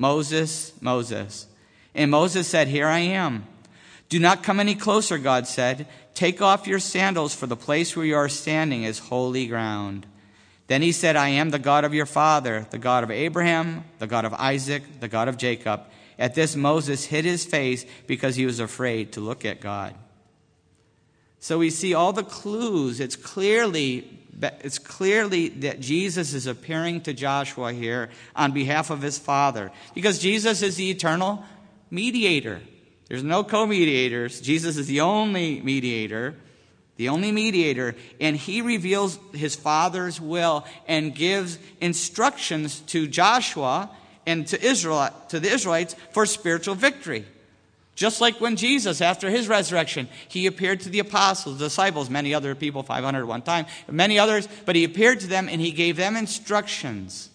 Moses, 0.00 0.72
Moses. 0.80 1.46
And 1.94 2.10
Moses 2.10 2.48
said, 2.48 2.68
Here 2.68 2.86
I 2.88 3.00
am. 3.00 3.46
Do 4.08 4.18
not 4.18 4.42
come 4.42 4.58
any 4.58 4.74
closer, 4.74 5.18
God 5.18 5.46
said. 5.46 5.86
Take 6.14 6.40
off 6.40 6.66
your 6.66 6.78
sandals, 6.78 7.34
for 7.34 7.46
the 7.46 7.54
place 7.54 7.94
where 7.94 8.06
you 8.06 8.16
are 8.16 8.30
standing 8.30 8.82
is 8.82 8.98
holy 8.98 9.46
ground. 9.46 10.06
Then 10.68 10.80
he 10.80 10.92
said, 10.92 11.16
I 11.16 11.28
am 11.28 11.50
the 11.50 11.58
God 11.58 11.84
of 11.84 11.92
your 11.92 12.06
father, 12.06 12.66
the 12.70 12.78
God 12.78 13.04
of 13.04 13.10
Abraham, 13.10 13.84
the 13.98 14.06
God 14.06 14.24
of 14.24 14.32
Isaac, 14.32 14.84
the 15.00 15.08
God 15.08 15.28
of 15.28 15.36
Jacob. 15.36 15.82
At 16.18 16.34
this, 16.34 16.56
Moses 16.56 17.04
hid 17.04 17.26
his 17.26 17.44
face 17.44 17.84
because 18.06 18.36
he 18.36 18.46
was 18.46 18.58
afraid 18.58 19.12
to 19.12 19.20
look 19.20 19.44
at 19.44 19.60
God. 19.60 19.94
So 21.40 21.58
we 21.58 21.68
see 21.68 21.92
all 21.92 22.14
the 22.14 22.24
clues. 22.24 23.00
It's 23.00 23.16
clearly 23.16 24.19
it's 24.42 24.78
clearly 24.78 25.48
that 25.48 25.80
Jesus 25.80 26.34
is 26.34 26.46
appearing 26.46 27.02
to 27.02 27.12
Joshua 27.12 27.72
here 27.72 28.10
on 28.34 28.52
behalf 28.52 28.90
of 28.90 29.02
his 29.02 29.18
Father. 29.18 29.70
Because 29.94 30.18
Jesus 30.18 30.62
is 30.62 30.76
the 30.76 30.90
eternal 30.90 31.44
mediator. 31.90 32.60
There's 33.08 33.24
no 33.24 33.42
co 33.44 33.66
mediators. 33.66 34.40
Jesus 34.40 34.76
is 34.76 34.86
the 34.86 35.00
only 35.00 35.60
mediator, 35.60 36.36
the 36.96 37.08
only 37.08 37.32
mediator, 37.32 37.96
and 38.20 38.36
he 38.36 38.62
reveals 38.62 39.18
his 39.32 39.56
Father's 39.56 40.20
will 40.20 40.64
and 40.86 41.14
gives 41.14 41.58
instructions 41.80 42.80
to 42.80 43.08
Joshua 43.08 43.90
and 44.26 44.46
to 44.46 44.62
Israel 44.62 45.10
to 45.28 45.40
the 45.40 45.48
Israelites 45.50 45.96
for 46.12 46.24
spiritual 46.26 46.76
victory. 46.76 47.26
Just 48.00 48.22
like 48.22 48.40
when 48.40 48.56
Jesus, 48.56 49.02
after 49.02 49.28
his 49.28 49.46
resurrection, 49.46 50.08
he 50.26 50.46
appeared 50.46 50.80
to 50.80 50.88
the 50.88 51.00
apostles, 51.00 51.58
disciples, 51.58 52.08
many 52.08 52.32
other 52.32 52.54
people, 52.54 52.82
500 52.82 53.18
at 53.18 53.26
one 53.26 53.42
time, 53.42 53.66
many 53.90 54.18
others, 54.18 54.48
but 54.64 54.74
he 54.74 54.84
appeared 54.84 55.20
to 55.20 55.26
them 55.26 55.50
and 55.50 55.60
he 55.60 55.70
gave 55.70 55.98
them 55.98 56.16
instructions 56.16 57.28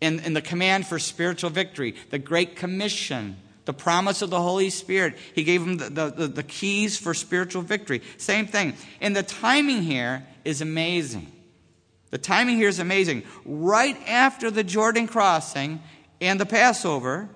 in, 0.00 0.20
in 0.20 0.32
the 0.32 0.40
command 0.40 0.86
for 0.86 0.98
spiritual 0.98 1.50
victory, 1.50 1.96
the 2.08 2.18
Great 2.18 2.56
Commission, 2.56 3.36
the 3.66 3.74
promise 3.74 4.22
of 4.22 4.30
the 4.30 4.40
Holy 4.40 4.70
Spirit. 4.70 5.18
He 5.34 5.44
gave 5.44 5.62
them 5.62 5.76
the, 5.76 5.90
the, 5.90 6.10
the, 6.10 6.26
the 6.28 6.42
keys 6.42 6.96
for 6.96 7.12
spiritual 7.12 7.60
victory. 7.60 8.00
Same 8.16 8.46
thing. 8.46 8.72
And 9.02 9.14
the 9.14 9.22
timing 9.22 9.82
here 9.82 10.26
is 10.46 10.62
amazing. 10.62 11.30
The 12.08 12.16
timing 12.16 12.56
here 12.56 12.70
is 12.70 12.78
amazing. 12.78 13.22
Right 13.44 13.98
after 14.08 14.50
the 14.50 14.64
Jordan 14.64 15.08
crossing 15.08 15.82
and 16.22 16.40
the 16.40 16.46
Passover, 16.46 17.28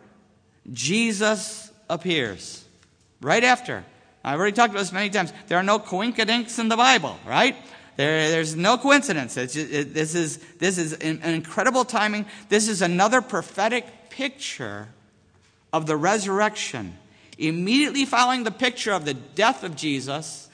Jesus 0.72 1.70
appears. 1.90 2.64
Right 3.20 3.44
after. 3.44 3.84
I've 4.24 4.38
already 4.38 4.54
talked 4.54 4.70
about 4.70 4.80
this 4.80 4.92
many 4.92 5.10
times. 5.10 5.32
There 5.48 5.58
are 5.58 5.62
no 5.62 5.78
coincidences 5.78 6.58
in 6.58 6.68
the 6.68 6.76
Bible, 6.76 7.18
right? 7.26 7.56
There, 7.96 8.30
there's 8.30 8.56
no 8.56 8.78
coincidence. 8.78 9.34
Just, 9.34 9.56
it, 9.56 9.94
this 9.94 10.14
is, 10.14 10.38
this 10.58 10.78
is 10.78 10.94
an, 10.94 11.20
an 11.22 11.34
incredible 11.34 11.84
timing. 11.84 12.26
This 12.48 12.68
is 12.68 12.82
another 12.82 13.20
prophetic 13.20 14.10
picture 14.10 14.88
of 15.72 15.86
the 15.86 15.96
resurrection. 15.96 16.96
Immediately 17.38 18.04
following 18.04 18.44
the 18.44 18.50
picture 18.50 18.92
of 18.92 19.04
the 19.04 19.14
death 19.14 19.64
of 19.64 19.76
Jesus, 19.76 20.48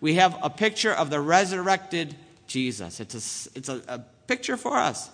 we 0.00 0.14
have 0.14 0.36
a 0.42 0.50
picture 0.50 0.92
of 0.92 1.10
the 1.10 1.20
resurrected 1.20 2.14
Jesus. 2.46 3.00
It's 3.00 3.14
a, 3.14 3.58
it's 3.58 3.68
a, 3.68 3.82
a 3.88 3.98
picture 4.26 4.56
for 4.56 4.76
us. 4.76 5.10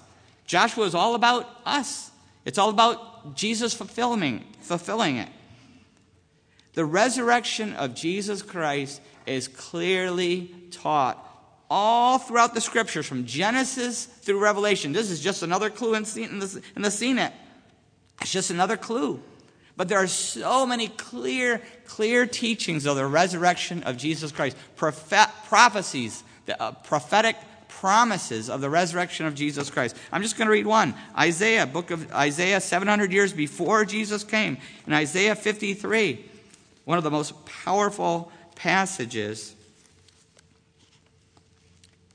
Joshua 0.46 0.84
is 0.84 0.94
all 0.94 1.14
about 1.14 1.48
us. 1.64 2.10
It's 2.44 2.58
all 2.58 2.70
about 2.70 3.36
Jesus 3.36 3.72
fulfilling, 3.72 4.44
fulfilling 4.60 5.16
it. 5.16 5.28
The 6.74 6.84
resurrection 6.84 7.74
of 7.74 7.94
Jesus 7.94 8.42
Christ 8.42 9.00
is 9.26 9.48
clearly 9.48 10.54
taught 10.70 11.20
all 11.70 12.18
throughout 12.18 12.54
the 12.54 12.60
scriptures, 12.60 13.06
from 13.06 13.24
Genesis 13.24 14.04
through 14.04 14.38
Revelation. 14.38 14.92
This 14.92 15.10
is 15.10 15.20
just 15.20 15.42
another 15.42 15.70
clue 15.70 15.94
in, 15.94 16.02
the, 16.02 16.62
in 16.76 16.82
the 16.82 16.90
scene. 16.90 17.18
It's 18.20 18.30
just 18.30 18.50
another 18.50 18.76
clue. 18.76 19.20
But 19.76 19.88
there 19.88 19.98
are 19.98 20.06
so 20.06 20.66
many 20.66 20.88
clear, 20.88 21.60
clear 21.86 22.26
teachings 22.26 22.86
of 22.86 22.96
the 22.96 23.06
resurrection 23.06 23.82
of 23.84 23.96
Jesus 23.96 24.30
Christ, 24.30 24.56
prophet, 24.76 25.28
prophecies, 25.46 26.22
the, 26.46 26.60
uh, 26.60 26.72
prophetic 26.72 27.36
promises 27.68 28.48
of 28.48 28.60
the 28.60 28.70
resurrection 28.70 29.26
of 29.26 29.34
Jesus 29.34 29.70
Christ. 29.70 29.96
I'm 30.12 30.22
just 30.22 30.36
going 30.36 30.46
to 30.46 30.52
read 30.52 30.66
one. 30.66 30.94
Isaiah, 31.18 31.66
book 31.66 31.90
of 31.90 32.12
Isaiah, 32.12 32.60
700 32.60 33.12
years 33.12 33.32
before 33.32 33.84
Jesus 33.84 34.22
came. 34.22 34.58
In 34.86 34.92
Isaiah 34.92 35.34
53, 35.34 36.24
one 36.84 36.98
of 36.98 37.04
the 37.04 37.10
most 37.10 37.46
powerful 37.46 38.30
passages 38.54 39.54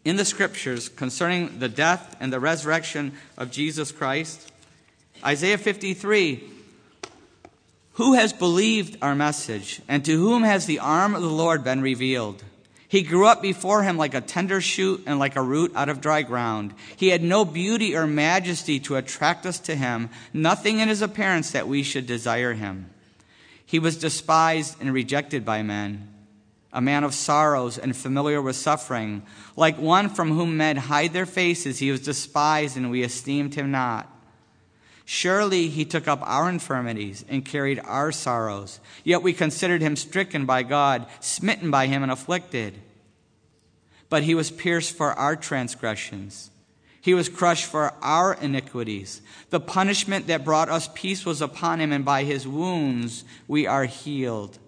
in 0.05 0.15
the 0.15 0.25
scriptures 0.25 0.89
concerning 0.89 1.59
the 1.59 1.69
death 1.69 2.15
and 2.19 2.31
the 2.31 2.39
resurrection 2.39 3.13
of 3.37 3.51
Jesus 3.51 3.91
Christ. 3.91 4.51
Isaiah 5.23 5.57
53 5.57 6.43
Who 7.93 8.13
has 8.13 8.31
believed 8.31 8.97
our 9.01 9.15
message, 9.15 9.81
and 9.87 10.03
to 10.05 10.17
whom 10.17 10.43
has 10.43 10.65
the 10.65 10.79
arm 10.79 11.15
of 11.15 11.21
the 11.21 11.27
Lord 11.27 11.63
been 11.63 11.81
revealed? 11.81 12.43
He 12.87 13.03
grew 13.03 13.27
up 13.27 13.43
before 13.43 13.83
him 13.83 13.97
like 13.97 14.15
a 14.15 14.21
tender 14.21 14.61
shoot 14.61 15.03
and 15.05 15.19
like 15.19 15.35
a 15.35 15.43
root 15.43 15.71
out 15.75 15.89
of 15.89 16.01
dry 16.01 16.23
ground. 16.23 16.73
He 16.95 17.09
had 17.09 17.21
no 17.21 17.45
beauty 17.45 17.95
or 17.95 18.07
majesty 18.07 18.79
to 18.81 18.95
attract 18.95 19.45
us 19.45 19.59
to 19.59 19.75
him, 19.75 20.09
nothing 20.33 20.79
in 20.79 20.89
his 20.89 21.03
appearance 21.03 21.51
that 21.51 21.67
we 21.67 21.83
should 21.83 22.07
desire 22.07 22.53
him. 22.53 22.89
He 23.69 23.77
was 23.77 23.97
despised 23.97 24.77
and 24.81 24.91
rejected 24.91 25.45
by 25.45 25.61
men, 25.61 26.11
a 26.73 26.81
man 26.81 27.03
of 27.03 27.13
sorrows 27.13 27.77
and 27.77 27.95
familiar 27.95 28.41
with 28.41 28.55
suffering. 28.55 29.21
Like 29.55 29.77
one 29.77 30.09
from 30.09 30.31
whom 30.31 30.57
men 30.57 30.75
hide 30.75 31.13
their 31.13 31.27
faces, 31.27 31.77
he 31.77 31.91
was 31.91 31.99
despised 31.99 32.77
and 32.77 32.89
we 32.89 33.03
esteemed 33.03 33.53
him 33.53 33.69
not. 33.69 34.11
Surely 35.05 35.67
he 35.67 35.85
took 35.85 36.07
up 36.07 36.19
our 36.23 36.49
infirmities 36.49 37.23
and 37.29 37.45
carried 37.45 37.79
our 37.85 38.11
sorrows. 38.11 38.79
Yet 39.03 39.21
we 39.21 39.33
considered 39.33 39.83
him 39.83 39.95
stricken 39.95 40.47
by 40.47 40.63
God, 40.63 41.05
smitten 41.19 41.69
by 41.69 41.85
him, 41.85 42.01
and 42.01 42.11
afflicted. 42.11 42.73
But 44.09 44.23
he 44.23 44.33
was 44.33 44.49
pierced 44.49 44.97
for 44.97 45.13
our 45.13 45.35
transgressions 45.35 46.49
he 47.09 47.15
was 47.15 47.27
crushed 47.27 47.65
for 47.65 47.91
our 48.03 48.35
iniquities. 48.35 49.23
The 49.49 49.59
punishment 49.59 50.27
that 50.27 50.45
brought 50.45 50.69
us 50.69 50.91
peace 50.93 51.25
was 51.25 51.41
upon 51.41 51.81
him, 51.81 51.91
and 51.91 52.05
by 52.05 52.23
his 52.23 52.47
wounds 52.47 53.23
we 53.47 53.65
are 53.65 53.85
healed. 53.85 54.59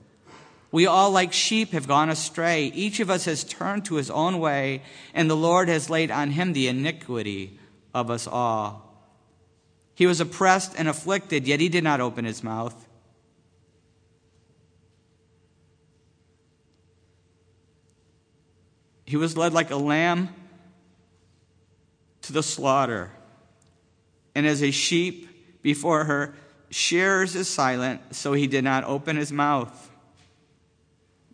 We 0.71 0.87
all, 0.87 1.11
like 1.11 1.33
sheep, 1.33 1.69
have 1.73 1.87
gone 1.87 2.09
astray. 2.09 2.65
Each 2.73 2.99
of 2.99 3.11
us 3.11 3.25
has 3.25 3.43
turned 3.43 3.85
to 3.85 3.95
his 3.97 4.09
own 4.09 4.39
way, 4.39 4.81
and 5.13 5.29
the 5.29 5.35
Lord 5.35 5.69
has 5.69 5.87
laid 5.87 6.09
on 6.09 6.31
him 6.31 6.53
the 6.53 6.67
iniquity 6.67 7.59
of 7.93 8.09
us 8.09 8.25
all. 8.25 8.91
He 9.93 10.07
was 10.07 10.19
oppressed 10.19 10.73
and 10.75 10.87
afflicted, 10.87 11.45
yet 11.47 11.59
he 11.59 11.69
did 11.69 11.83
not 11.83 12.01
open 12.01 12.25
his 12.25 12.43
mouth. 12.43 12.87
He 19.05 19.15
was 19.15 19.37
led 19.37 19.53
like 19.53 19.69
a 19.69 19.75
lamb 19.75 20.29
to 22.23 22.33
the 22.33 22.43
slaughter. 22.43 23.11
And 24.35 24.45
as 24.45 24.61
a 24.61 24.71
sheep 24.71 25.61
before 25.61 26.05
her 26.05 26.33
shears 26.69 27.35
is 27.35 27.47
silent, 27.47 28.15
so 28.15 28.33
he 28.33 28.47
did 28.47 28.63
not 28.63 28.83
open 28.83 29.17
his 29.17 29.31
mouth. 29.31 29.89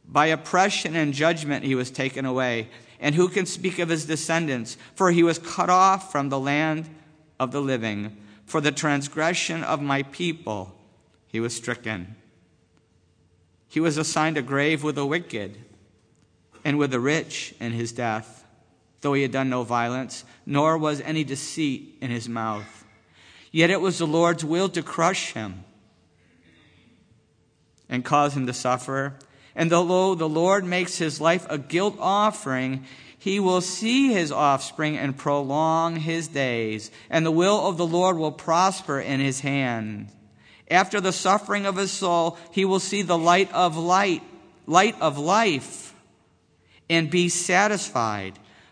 By 0.08 0.28
oppression 0.28 0.95
and 0.95 1.13
judgment 1.13 1.65
he 1.65 1.76
was 1.76 1.91
taken 1.91 2.26
away. 2.26 2.69
And 3.00 3.13
who 3.13 3.30
can 3.30 3.45
speak 3.45 3.78
of 3.80 3.89
his 3.89 4.06
descendants? 4.06 4.78
For 4.95 5.12
he 5.12 5.21
was 5.21 5.38
cut 5.38 5.69
off 5.69 6.12
from 6.12 6.30
the 6.30 6.39
land 6.39 6.89
of 7.39 7.52
the 7.52 7.62
living. 7.62 8.17
For 8.45 8.62
the 8.62 8.71
transgression 8.71 9.63
of 9.63 9.82
my 9.82 10.04
people 10.04 10.73
he 11.28 11.39
was 11.39 11.56
stricken. 11.56 12.15
He 13.67 13.80
was 13.82 13.97
assigned 13.97 14.38
a 14.38 14.41
grave 14.41 14.82
with 14.82 14.95
the 14.95 15.06
wicked 15.06 15.58
and 16.63 16.78
with 16.78 16.91
the 16.91 17.00
rich 17.02 17.54
in 17.60 17.73
his 17.73 17.91
death 17.91 18.46
though 19.01 19.13
he 19.13 19.21
had 19.21 19.31
done 19.31 19.49
no 19.49 19.63
violence, 19.63 20.23
nor 20.45 20.77
was 20.77 21.01
any 21.01 21.23
deceit 21.23 21.97
in 22.01 22.10
his 22.10 22.27
mouth. 22.27 22.86
Yet 23.51 23.69
it 23.69 23.81
was 23.81 23.97
the 23.97 24.07
Lord's 24.07 24.43
will 24.43 24.69
to 24.69 24.83
crush 24.83 25.33
him 25.33 25.63
and 27.89 28.03
cause 28.03 28.36
him 28.36 28.47
to 28.47 28.53
suffer. 28.53 29.15
And 29.55 29.71
though 29.71 30.15
the 30.15 30.29
Lord 30.29 30.65
makes 30.65 30.97
his 30.97 31.21
life 31.21 31.45
a 31.49 31.57
guilt 31.57 31.95
offering, 31.99 32.86
he 33.17 33.39
will 33.39 33.62
see 33.62 34.13
his 34.13 34.31
offspring 34.31 34.97
and 34.97 35.17
prolong 35.17 35.95
his 35.95 36.27
days, 36.27 36.91
and 37.10 37.25
the 37.25 37.31
will 37.31 37.67
of 37.67 37.77
the 37.77 37.88
Lord 37.88 38.17
will 38.17 38.31
prosper 38.31 38.99
in 38.99 39.19
his 39.19 39.39
hand. 39.39 40.10
After 40.69 41.01
the 41.01 41.13
suffering 41.13 41.65
of 41.65 41.77
his 41.77 41.91
soul, 41.91 42.38
he 42.51 42.65
will 42.65 42.79
see 42.79 43.01
the 43.01 43.17
light 43.17 43.51
of 43.53 43.77
light, 43.77 44.21
light 44.65 44.95
of 45.01 45.17
life, 45.17 45.95
and 46.89 47.10
be 47.10 47.29
satisfied. 47.29 48.38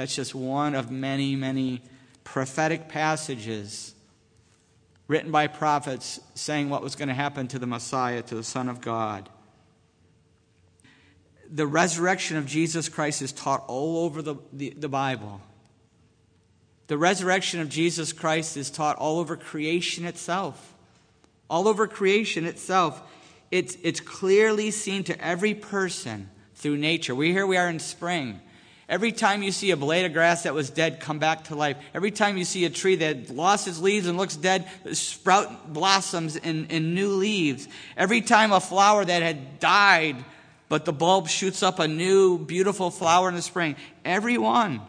That's 0.00 0.16
just 0.16 0.34
one 0.34 0.74
of 0.74 0.90
many, 0.90 1.36
many 1.36 1.82
prophetic 2.24 2.88
passages 2.88 3.94
written 5.08 5.30
by 5.30 5.46
prophets 5.46 6.18
saying 6.34 6.70
what 6.70 6.82
was 6.82 6.96
going 6.96 7.08
to 7.08 7.14
happen 7.14 7.48
to 7.48 7.58
the 7.58 7.66
Messiah, 7.66 8.22
to 8.22 8.34
the 8.34 8.42
Son 8.42 8.70
of 8.70 8.80
God. 8.80 9.28
The 11.50 11.66
resurrection 11.66 12.38
of 12.38 12.46
Jesus 12.46 12.88
Christ 12.88 13.20
is 13.20 13.30
taught 13.30 13.62
all 13.68 13.98
over 13.98 14.22
the, 14.22 14.36
the, 14.54 14.70
the 14.70 14.88
Bible. 14.88 15.42
The 16.86 16.96
resurrection 16.96 17.60
of 17.60 17.68
Jesus 17.68 18.14
Christ 18.14 18.56
is 18.56 18.70
taught 18.70 18.96
all 18.96 19.18
over 19.18 19.36
creation 19.36 20.06
itself. 20.06 20.74
All 21.50 21.68
over 21.68 21.86
creation 21.86 22.46
itself. 22.46 23.02
It's, 23.50 23.76
it's 23.82 24.00
clearly 24.00 24.70
seen 24.70 25.04
to 25.04 25.22
every 25.22 25.52
person 25.52 26.30
through 26.54 26.78
nature. 26.78 27.14
We 27.14 27.32
here 27.32 27.46
we 27.46 27.58
are 27.58 27.68
in 27.68 27.80
spring. 27.80 28.40
Every 28.90 29.12
time 29.12 29.44
you 29.44 29.52
see 29.52 29.70
a 29.70 29.76
blade 29.76 30.04
of 30.04 30.12
grass 30.12 30.42
that 30.42 30.52
was 30.52 30.68
dead 30.68 30.98
come 30.98 31.20
back 31.20 31.44
to 31.44 31.54
life. 31.54 31.76
Every 31.94 32.10
time 32.10 32.36
you 32.36 32.44
see 32.44 32.64
a 32.64 32.70
tree 32.70 32.96
that 32.96 33.30
lost 33.30 33.68
its 33.68 33.78
leaves 33.78 34.08
and 34.08 34.18
looks 34.18 34.34
dead, 34.34 34.66
sprout 34.92 35.72
blossoms 35.72 36.34
in, 36.34 36.66
in 36.66 36.92
new 36.92 37.10
leaves. 37.10 37.68
Every 37.96 38.20
time 38.20 38.50
a 38.50 38.58
flower 38.58 39.04
that 39.04 39.22
had 39.22 39.60
died, 39.60 40.16
but 40.68 40.86
the 40.86 40.92
bulb 40.92 41.28
shoots 41.28 41.62
up 41.62 41.78
a 41.78 41.86
new 41.86 42.36
beautiful 42.36 42.90
flower 42.90 43.28
in 43.28 43.36
the 43.36 43.42
spring. 43.42 43.76
Every 44.04 44.38
one 44.38 44.80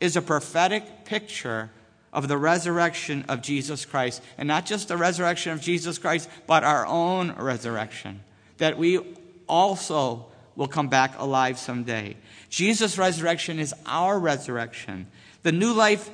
is 0.00 0.16
a 0.16 0.22
prophetic 0.22 1.06
picture 1.06 1.70
of 2.12 2.28
the 2.28 2.36
resurrection 2.36 3.24
of 3.26 3.40
Jesus 3.40 3.86
Christ. 3.86 4.22
And 4.36 4.48
not 4.48 4.66
just 4.66 4.88
the 4.88 4.98
resurrection 4.98 5.52
of 5.52 5.62
Jesus 5.62 5.96
Christ, 5.96 6.28
but 6.46 6.62
our 6.62 6.84
own 6.84 7.32
resurrection. 7.32 8.20
That 8.58 8.76
we 8.76 9.00
also 9.48 10.26
will 10.60 10.68
come 10.68 10.88
back 10.88 11.18
alive 11.18 11.58
someday. 11.58 12.14
Jesus' 12.50 12.98
resurrection 12.98 13.58
is 13.58 13.74
our 13.86 14.18
resurrection. 14.18 15.06
The 15.42 15.52
new 15.52 15.72
life, 15.72 16.10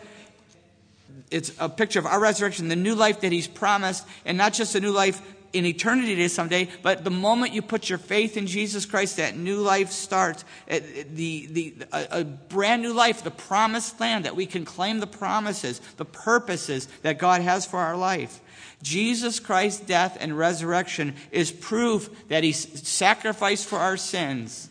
it's 1.33 1.51
a 1.59 1.69
picture 1.69 1.99
of 1.99 2.07
our 2.07 2.21
resurrection, 2.21 2.69
the 2.69 2.77
new 2.77 2.95
life 2.95 3.23
that 3.23 3.33
He's 3.33 3.49
promised, 3.49 4.07
and 4.25 4.39
not 4.39 4.53
just 4.53 4.77
a 4.77 4.81
new 4.81 4.93
life 4.93 5.21
in 5.57 5.67
eternity 5.67 6.15
to 6.17 6.29
someday, 6.29 6.69
but 6.83 7.05
the 7.05 7.11
moment 7.11 7.53
you 7.53 7.63
put 7.63 7.89
your 7.89 7.99
faith 7.99 8.37
in 8.37 8.47
Jesus 8.47 8.87
Christ, 8.87 9.17
that 9.17 9.37
new 9.37 9.59
life 9.59 9.91
starts. 9.91 10.45
Uh, 10.71 10.81
the, 11.13 11.47
the, 11.47 11.75
a, 11.93 12.07
a 12.21 12.25
brand 12.25 12.83
new 12.83 12.93
life, 12.93 13.23
the 13.25 13.31
promised 13.31 13.99
land, 14.01 14.25
that 14.25 14.37
we 14.37 14.47
can 14.47 14.65
claim 14.65 15.01
the 15.01 15.07
promises, 15.07 15.81
the 15.97 16.05
purposes 16.05 16.89
that 17.03 17.19
God 17.19 17.41
has 17.41 17.65
for 17.67 17.79
our 17.79 17.97
life. 17.97 18.41
Jesus 18.83 19.41
Christ's 19.41 19.81
death 19.81 20.17
and 20.21 20.37
resurrection 20.37 21.15
is 21.31 21.51
proof 21.51 22.29
that 22.29 22.45
He 22.45 22.53
sacrificed 22.53 23.67
for 23.67 23.79
our 23.79 23.97
sins 23.97 24.69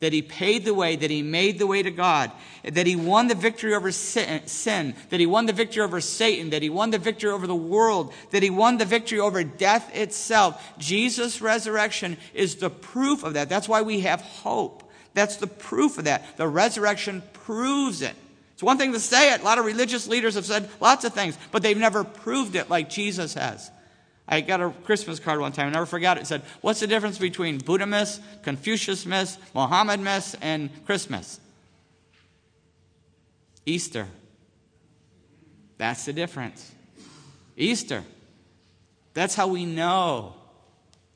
that 0.00 0.12
he 0.12 0.22
paid 0.22 0.64
the 0.64 0.74
way, 0.74 0.96
that 0.96 1.10
he 1.10 1.22
made 1.22 1.58
the 1.58 1.66
way 1.66 1.82
to 1.82 1.90
God, 1.90 2.32
that 2.64 2.86
he 2.86 2.96
won 2.96 3.28
the 3.28 3.34
victory 3.34 3.74
over 3.74 3.92
sin, 3.92 4.94
that 5.10 5.20
he 5.20 5.26
won 5.26 5.46
the 5.46 5.52
victory 5.52 5.82
over 5.82 6.00
Satan, 6.00 6.50
that 6.50 6.62
he 6.62 6.70
won 6.70 6.90
the 6.90 6.98
victory 6.98 7.30
over 7.30 7.46
the 7.46 7.54
world, 7.54 8.12
that 8.30 8.42
he 8.42 8.50
won 8.50 8.78
the 8.78 8.84
victory 8.84 9.20
over 9.20 9.44
death 9.44 9.94
itself. 9.94 10.72
Jesus' 10.78 11.42
resurrection 11.42 12.16
is 12.34 12.56
the 12.56 12.70
proof 12.70 13.22
of 13.22 13.34
that. 13.34 13.48
That's 13.48 13.68
why 13.68 13.82
we 13.82 14.00
have 14.00 14.22
hope. 14.22 14.90
That's 15.12 15.36
the 15.36 15.46
proof 15.46 15.98
of 15.98 16.04
that. 16.04 16.36
The 16.36 16.48
resurrection 16.48 17.22
proves 17.32 18.00
it. 18.00 18.14
It's 18.54 18.62
one 18.62 18.78
thing 18.78 18.92
to 18.92 19.00
say 19.00 19.32
it. 19.34 19.40
A 19.40 19.44
lot 19.44 19.58
of 19.58 19.64
religious 19.64 20.06
leaders 20.06 20.34
have 20.34 20.46
said 20.46 20.70
lots 20.80 21.04
of 21.04 21.12
things, 21.12 21.36
but 21.50 21.62
they've 21.62 21.76
never 21.76 22.04
proved 22.04 22.56
it 22.56 22.70
like 22.70 22.88
Jesus 22.88 23.34
has. 23.34 23.70
I 24.30 24.40
got 24.40 24.60
a 24.60 24.70
Christmas 24.84 25.18
card 25.18 25.40
one 25.40 25.52
time, 25.52 25.66
I 25.66 25.70
never 25.70 25.86
forgot 25.86 26.16
it. 26.16 26.22
It 26.22 26.26
said, 26.26 26.42
What's 26.60 26.80
the 26.80 26.86
difference 26.86 27.18
between 27.18 27.58
Buddha 27.58 27.86
Miss, 27.86 28.20
Confucius 28.42 29.04
Miss, 29.04 29.36
Mohammed 29.54 30.00
Miss, 30.00 30.36
and 30.40 30.70
Christmas? 30.86 31.40
Easter. 33.66 34.06
That's 35.78 36.04
the 36.04 36.12
difference. 36.12 36.72
Easter. 37.56 38.04
That's 39.14 39.34
how 39.34 39.48
we 39.48 39.66
know 39.66 40.34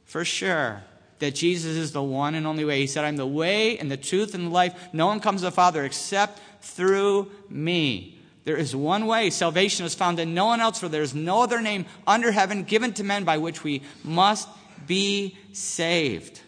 for 0.05 0.25
sure 0.25 0.83
that 1.21 1.35
Jesus 1.35 1.77
is 1.77 1.93
the 1.93 2.03
one 2.03 2.35
and 2.35 2.47
only 2.47 2.65
way. 2.65 2.81
He 2.81 2.87
said, 2.87 3.05
I'm 3.05 3.17
the 3.17 3.27
way 3.27 3.79
and 3.79 3.91
the 3.91 3.97
truth 3.97 4.35
and 4.35 4.47
the 4.47 4.51
life. 4.51 4.89
No 4.93 5.07
one 5.07 5.21
comes 5.21 5.41
to 5.41 5.47
the 5.47 5.53
Father 5.53 5.85
except 5.85 6.41
through 6.61 7.31
me. 7.49 8.19
There 8.45 8.57
is 8.57 8.77
one 8.77 9.07
way. 9.07 9.31
Salvation 9.31 9.87
is 9.87 9.95
found 9.95 10.19
in 10.19 10.35
no 10.35 10.47
one 10.47 10.61
else, 10.61 10.79
for 10.79 10.89
there 10.89 11.03
is 11.03 11.15
no 11.15 11.43
other 11.43 11.61
name 11.61 11.87
under 12.07 12.31
heaven 12.31 12.65
given 12.65 12.93
to 12.95 13.05
men 13.05 13.25
by 13.25 13.39
which 13.39 13.65
we 13.65 13.83
must 14.03 14.49
be 14.87 15.39
saved. 15.53 16.41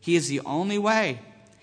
He 0.00 0.16
is 0.16 0.28
the 0.28 0.40
only 0.40 0.78
way. 0.78 1.20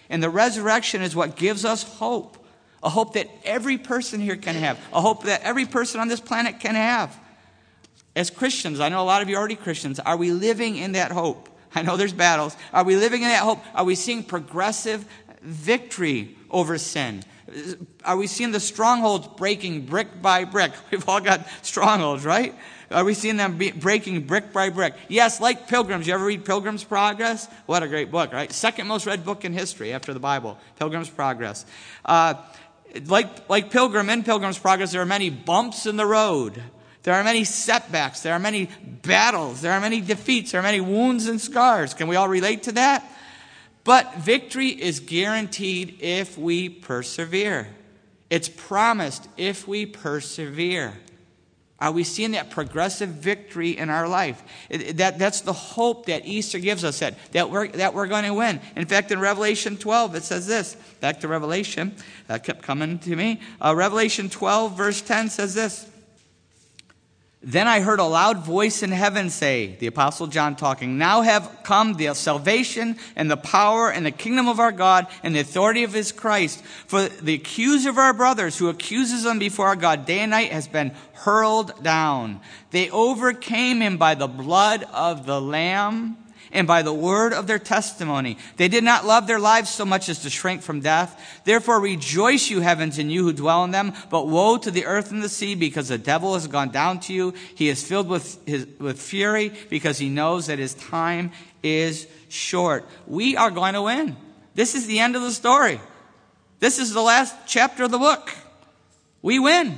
And 0.09 0.23
the 0.23 0.29
resurrection 0.29 1.01
is 1.01 1.15
what 1.15 1.35
gives 1.35 1.65
us 1.65 1.83
hope 1.83 2.37
a 2.83 2.89
hope 2.89 3.13
that 3.13 3.29
every 3.45 3.77
person 3.77 4.19
here 4.19 4.35
can 4.35 4.55
have, 4.55 4.77
a 4.91 5.01
hope 5.01 5.23
that 5.23 5.41
every 5.41 5.65
person 5.65 6.01
on 6.01 6.09
this 6.09 6.19
planet 6.19 6.59
can 6.59 6.75
have. 6.75 7.17
As 8.15 8.29
Christians, 8.29 8.79
I 8.79 8.89
know 8.89 9.01
a 9.01 9.05
lot 9.05 9.21
of 9.21 9.29
you 9.29 9.35
are 9.35 9.39
already 9.39 9.55
Christians, 9.55 9.99
are 9.99 10.17
we 10.17 10.31
living 10.31 10.75
in 10.75 10.91
that 10.91 11.11
hope? 11.11 11.49
I 11.73 11.81
know 11.81 11.97
there's 11.97 12.13
battles. 12.13 12.55
Are 12.71 12.83
we 12.83 12.95
living 12.95 13.23
in 13.23 13.29
that 13.29 13.41
hope? 13.41 13.59
Are 13.73 13.85
we 13.85 13.95
seeing 13.95 14.23
progressive 14.23 15.05
victory 15.41 16.35
over 16.51 16.77
sin? 16.77 17.23
Are 18.03 18.17
we 18.17 18.27
seeing 18.27 18.51
the 18.51 18.59
strongholds 18.59 19.27
breaking 19.27 19.85
brick 19.85 20.21
by 20.21 20.45
brick? 20.45 20.71
We've 20.91 21.07
all 21.07 21.21
got 21.21 21.47
strongholds, 21.61 22.25
right? 22.25 22.55
Are 22.91 23.03
we 23.03 23.13
seeing 23.13 23.37
them 23.37 23.59
breaking 23.77 24.27
brick 24.27 24.53
by 24.53 24.69
brick? 24.69 24.93
Yes, 25.07 25.41
like 25.41 25.67
Pilgrims. 25.67 26.07
You 26.07 26.13
ever 26.13 26.25
read 26.25 26.45
Pilgrim's 26.45 26.83
Progress? 26.83 27.47
What 27.65 27.81
a 27.81 27.87
great 27.87 28.11
book, 28.11 28.33
right? 28.33 28.51
Second 28.51 28.87
most 28.87 29.05
read 29.05 29.25
book 29.25 29.45
in 29.45 29.53
history 29.53 29.93
after 29.93 30.13
the 30.13 30.19
Bible, 30.19 30.59
Pilgrim's 30.77 31.09
Progress. 31.09 31.65
Uh, 32.05 32.35
like, 33.05 33.49
like 33.49 33.71
Pilgrim 33.71 34.09
in 34.09 34.23
Pilgrim's 34.23 34.59
Progress, 34.59 34.91
there 34.91 35.01
are 35.01 35.05
many 35.05 35.29
bumps 35.29 35.85
in 35.85 35.97
the 35.97 36.05
road. 36.05 36.61
There 37.03 37.13
are 37.13 37.23
many 37.23 37.43
setbacks. 37.43 38.21
There 38.21 38.33
are 38.33 38.39
many 38.39 38.69
battles. 39.01 39.61
There 39.61 39.73
are 39.73 39.81
many 39.81 39.99
defeats. 39.99 40.51
There 40.51 40.59
are 40.61 40.63
many 40.63 40.79
wounds 40.79 41.27
and 41.27 41.41
scars. 41.41 41.93
Can 41.93 42.07
we 42.07 42.15
all 42.15 42.29
relate 42.29 42.63
to 42.63 42.73
that? 42.73 43.03
But 43.83 44.15
victory 44.17 44.69
is 44.69 44.99
guaranteed 44.99 45.97
if 45.99 46.37
we 46.37 46.69
persevere. 46.69 47.67
It's 48.29 48.49
promised 48.49 49.27
if 49.37 49.67
we 49.67 49.85
persevere. 49.85 50.93
Are 51.79 51.91
we 51.91 52.05
seeing 52.05 52.31
that 52.31 52.49
progressive 52.49 53.09
victory 53.09 53.71
in 53.71 53.89
our 53.89 54.07
life? 54.07 54.41
That, 54.69 55.19
that's 55.19 55.41
the 55.41 55.51
hope 55.51 56.05
that 56.05 56.25
Easter 56.25 56.57
gives 56.59 56.85
us, 56.85 56.99
that, 56.99 57.17
that, 57.33 57.51
we're, 57.51 57.67
that 57.67 57.93
we're 57.93 58.07
going 58.07 58.23
to 58.23 58.33
win. 58.33 58.61
In 58.77 58.85
fact, 58.85 59.11
in 59.11 59.19
Revelation 59.19 59.75
12, 59.75 60.15
it 60.15 60.23
says 60.23 60.47
this. 60.47 60.77
Back 61.01 61.19
to 61.19 61.27
Revelation. 61.27 61.93
That 62.27 62.45
kept 62.45 62.61
coming 62.61 62.99
to 62.99 63.15
me. 63.17 63.41
Uh, 63.61 63.75
Revelation 63.75 64.29
12, 64.29 64.77
verse 64.77 65.01
10 65.01 65.29
says 65.29 65.55
this. 65.55 65.89
Then 67.45 67.67
I 67.67 67.81
heard 67.81 67.99
a 67.99 68.05
loud 68.05 68.45
voice 68.45 68.83
in 68.83 68.91
heaven 68.91 69.29
say, 69.29 69.75
the 69.75 69.87
Apostle 69.87 70.27
John 70.27 70.55
talking, 70.55 70.97
Now 70.97 71.23
have 71.23 71.59
come 71.63 71.95
the 71.95 72.13
salvation 72.13 72.95
and 73.17 73.29
the 73.29 73.35
power 73.35 73.91
and 73.91 74.05
the 74.05 74.11
kingdom 74.11 74.47
of 74.47 74.61
our 74.61 74.71
God 74.71 75.07
and 75.23 75.35
the 75.35 75.41
authority 75.41 75.83
of 75.83 75.91
his 75.91 76.13
Christ. 76.13 76.63
For 76.87 77.09
the 77.09 77.33
accuser 77.33 77.89
of 77.89 77.97
our 77.97 78.13
brothers 78.13 78.57
who 78.57 78.69
accuses 78.69 79.23
them 79.23 79.39
before 79.39 79.67
our 79.67 79.75
God 79.75 80.05
day 80.05 80.19
and 80.19 80.31
night 80.31 80.53
has 80.53 80.69
been 80.69 80.93
hurled 81.11 81.83
down. 81.83 82.39
They 82.71 82.89
overcame 82.89 83.81
him 83.81 83.97
by 83.97 84.15
the 84.15 84.27
blood 84.27 84.85
of 84.93 85.25
the 85.25 85.41
Lamb 85.41 86.22
and 86.53 86.65
by 86.67 86.81
the 86.81 86.93
word 86.93 87.33
of 87.33 87.47
their 87.47 87.59
testimony. 87.59 88.37
They 88.57 88.67
did 88.67 88.83
not 88.83 89.05
love 89.05 89.27
their 89.27 89.39
lives 89.39 89.69
so 89.69 89.83
much 89.83 90.07
as 90.07 90.19
to 90.19 90.29
shrink 90.29 90.61
from 90.61 90.79
death. 90.79 91.41
Therefore 91.43 91.81
rejoice, 91.81 92.49
you 92.49 92.61
heavens, 92.61 92.99
and 92.99 93.11
you 93.11 93.23
who 93.23 93.33
dwell 93.33 93.63
in 93.65 93.71
them. 93.71 93.93
But 94.09 94.27
woe 94.27 94.57
to 94.57 94.71
the 94.71 94.85
earth 94.85 95.11
and 95.11 95.21
the 95.21 95.29
sea, 95.29 95.55
because 95.55 95.89
the 95.89 95.97
devil 95.97 96.35
has 96.35 96.47
gone 96.47 96.69
down 96.69 96.99
to 97.01 97.13
you. 97.13 97.33
He 97.55 97.67
is 97.67 97.85
filled 97.85 98.07
with, 98.07 98.39
his, 98.47 98.67
with 98.79 99.01
fury, 99.01 99.51
because 99.69 99.97
he 99.97 100.09
knows 100.09 100.47
that 100.47 100.59
his 100.59 100.75
time 100.75 101.31
is 101.61 102.07
short. 102.29 102.85
We 103.07 103.35
are 103.35 103.51
going 103.51 103.73
to 103.73 103.81
win. 103.81 104.15
This 104.55 104.75
is 104.75 104.87
the 104.87 104.99
end 104.99 105.15
of 105.15 105.23
the 105.23 105.31
story. 105.31 105.81
This 106.59 106.79
is 106.79 106.93
the 106.93 107.01
last 107.01 107.35
chapter 107.47 107.83
of 107.83 107.91
the 107.91 107.97
book. 107.97 108.33
We 109.21 109.39
win. 109.39 109.77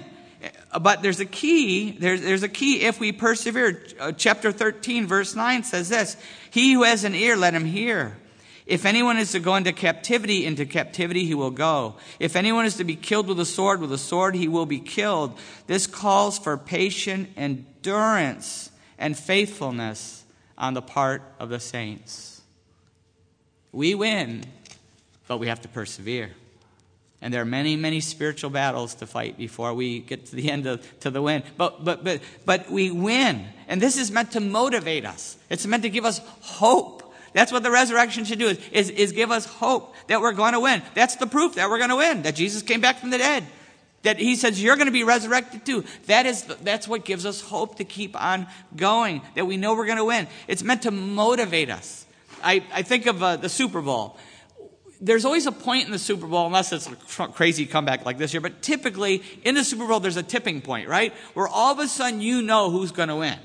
But 0.81 1.01
there's 1.01 1.19
a 1.19 1.25
key. 1.25 1.91
There's, 1.91 2.21
there's 2.21 2.43
a 2.43 2.49
key 2.49 2.81
if 2.81 2.99
we 2.99 3.11
persevere. 3.11 3.83
Uh, 3.99 4.11
chapter 4.11 4.51
13, 4.51 5.07
verse 5.07 5.35
9 5.35 5.63
says 5.63 5.89
this 5.89 6.17
He 6.51 6.73
who 6.73 6.83
has 6.83 7.03
an 7.03 7.15
ear, 7.15 7.35
let 7.35 7.53
him 7.53 7.65
hear. 7.65 8.17
If 8.65 8.85
anyone 8.85 9.17
is 9.17 9.33
to 9.33 9.39
go 9.39 9.55
into 9.55 9.71
captivity, 9.73 10.45
into 10.45 10.65
captivity 10.65 11.25
he 11.25 11.35
will 11.35 11.51
go. 11.51 11.95
If 12.19 12.35
anyone 12.35 12.65
is 12.65 12.77
to 12.77 12.83
be 12.83 12.95
killed 12.95 13.27
with 13.27 13.39
a 13.39 13.45
sword, 13.45 13.79
with 13.79 13.91
a 13.91 13.97
sword 13.97 14.35
he 14.35 14.47
will 14.47 14.65
be 14.65 14.79
killed. 14.79 15.37
This 15.67 15.85
calls 15.85 16.39
for 16.39 16.57
patient 16.57 17.29
endurance 17.37 18.71
and 18.97 19.17
faithfulness 19.17 20.23
on 20.57 20.73
the 20.73 20.81
part 20.81 21.21
of 21.39 21.49
the 21.49 21.59
saints. 21.59 22.41
We 23.71 23.93
win, 23.93 24.45
but 25.27 25.37
we 25.37 25.47
have 25.47 25.61
to 25.61 25.67
persevere. 25.67 26.31
And 27.25 27.33
there 27.33 27.41
are 27.41 27.45
many, 27.45 27.75
many 27.75 28.01
spiritual 28.01 28.51
battles 28.51 28.93
to 28.95 29.07
fight 29.07 29.35
before 29.35 29.73
we 29.73 30.01
get 30.01 30.27
to 30.27 30.35
the 30.35 30.51
end 30.51 30.67
of 30.67 30.99
to 30.99 31.09
the 31.09 31.23
win. 31.23 31.41
But 31.57 31.83
but 31.83 32.03
but 32.03 32.21
but 32.45 32.69
we 32.69 32.91
win. 32.91 33.47
And 33.67 33.81
this 33.81 33.97
is 33.97 34.11
meant 34.11 34.33
to 34.33 34.39
motivate 34.39 35.07
us. 35.07 35.35
It's 35.49 35.65
meant 35.65 35.81
to 35.81 35.89
give 35.89 36.05
us 36.05 36.21
hope. 36.41 37.01
That's 37.33 37.51
what 37.51 37.63
the 37.63 37.71
resurrection 37.71 38.25
should 38.25 38.37
do 38.37 38.49
is, 38.49 38.59
is, 38.71 38.89
is 38.91 39.11
give 39.11 39.31
us 39.31 39.47
hope 39.47 39.95
that 40.05 40.21
we're 40.21 40.33
going 40.33 40.53
to 40.53 40.59
win. 40.59 40.83
That's 40.93 41.15
the 41.15 41.25
proof 41.25 41.55
that 41.55 41.67
we're 41.67 41.79
going 41.79 41.89
to 41.89 41.95
win, 41.95 42.21
that 42.21 42.35
Jesus 42.35 42.61
came 42.61 42.79
back 42.79 42.99
from 42.99 43.09
the 43.09 43.17
dead. 43.17 43.43
That 44.03 44.19
he 44.19 44.35
says 44.35 44.61
you're 44.61 44.75
going 44.75 44.85
to 44.85 44.91
be 44.91 45.03
resurrected 45.03 45.65
too. 45.65 45.83
That 46.05 46.27
is, 46.27 46.43
that's 46.43 46.87
what 46.87 47.05
gives 47.05 47.25
us 47.25 47.41
hope 47.41 47.77
to 47.77 47.85
keep 47.85 48.15
on 48.21 48.45
going, 48.75 49.23
that 49.33 49.47
we 49.47 49.57
know 49.57 49.73
we're 49.73 49.87
going 49.87 49.97
to 49.97 50.05
win. 50.05 50.27
It's 50.47 50.61
meant 50.61 50.83
to 50.83 50.91
motivate 50.91 51.71
us. 51.71 52.05
I, 52.43 52.63
I 52.71 52.83
think 52.83 53.07
of 53.07 53.23
uh, 53.23 53.37
the 53.37 53.49
Super 53.49 53.81
Bowl 53.81 54.15
there's 55.01 55.25
always 55.25 55.45
a 55.45 55.51
point 55.51 55.85
in 55.85 55.91
the 55.91 55.99
Super 55.99 56.27
Bowl, 56.27 56.45
unless 56.45 56.71
it's 56.71 56.87
a 56.87 57.27
crazy 57.27 57.65
comeback 57.65 58.05
like 58.05 58.17
this 58.17 58.33
year, 58.33 58.41
but 58.41 58.61
typically 58.61 59.23
in 59.43 59.55
the 59.55 59.63
Super 59.63 59.87
Bowl, 59.87 59.99
there's 59.99 60.17
a 60.17 60.23
tipping 60.23 60.61
point, 60.61 60.87
right? 60.87 61.13
Where 61.33 61.47
all 61.47 61.73
of 61.73 61.79
a 61.79 61.87
sudden 61.87 62.21
you 62.21 62.41
know 62.41 62.69
who's 62.69 62.91
going 62.91 63.09
to 63.09 63.15
win. 63.15 63.37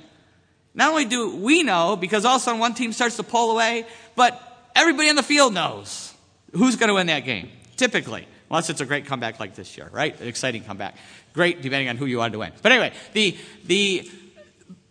Not 0.74 0.90
only 0.90 1.04
do 1.04 1.36
we 1.36 1.62
know, 1.62 1.96
because 1.96 2.24
all 2.24 2.36
of 2.36 2.42
a 2.42 2.44
sudden 2.44 2.60
one 2.60 2.74
team 2.74 2.92
starts 2.92 3.16
to 3.16 3.22
pull 3.22 3.50
away, 3.50 3.86
but 4.14 4.40
everybody 4.76 5.08
on 5.08 5.16
the 5.16 5.22
field 5.22 5.52
knows 5.52 6.14
who's 6.52 6.76
going 6.76 6.88
to 6.88 6.94
win 6.94 7.08
that 7.08 7.24
game, 7.24 7.50
typically. 7.76 8.26
Unless 8.50 8.70
it's 8.70 8.80
a 8.80 8.86
great 8.86 9.06
comeback 9.06 9.38
like 9.38 9.54
this 9.54 9.76
year, 9.76 9.88
right? 9.92 10.18
An 10.20 10.26
exciting 10.26 10.64
comeback. 10.64 10.96
Great, 11.34 11.62
depending 11.62 11.88
on 11.88 11.96
who 11.96 12.06
you 12.06 12.18
wanted 12.18 12.32
to 12.32 12.38
win. 12.40 12.52
But 12.62 12.72
anyway, 12.72 12.92
the, 13.12 13.36
the, 13.64 14.10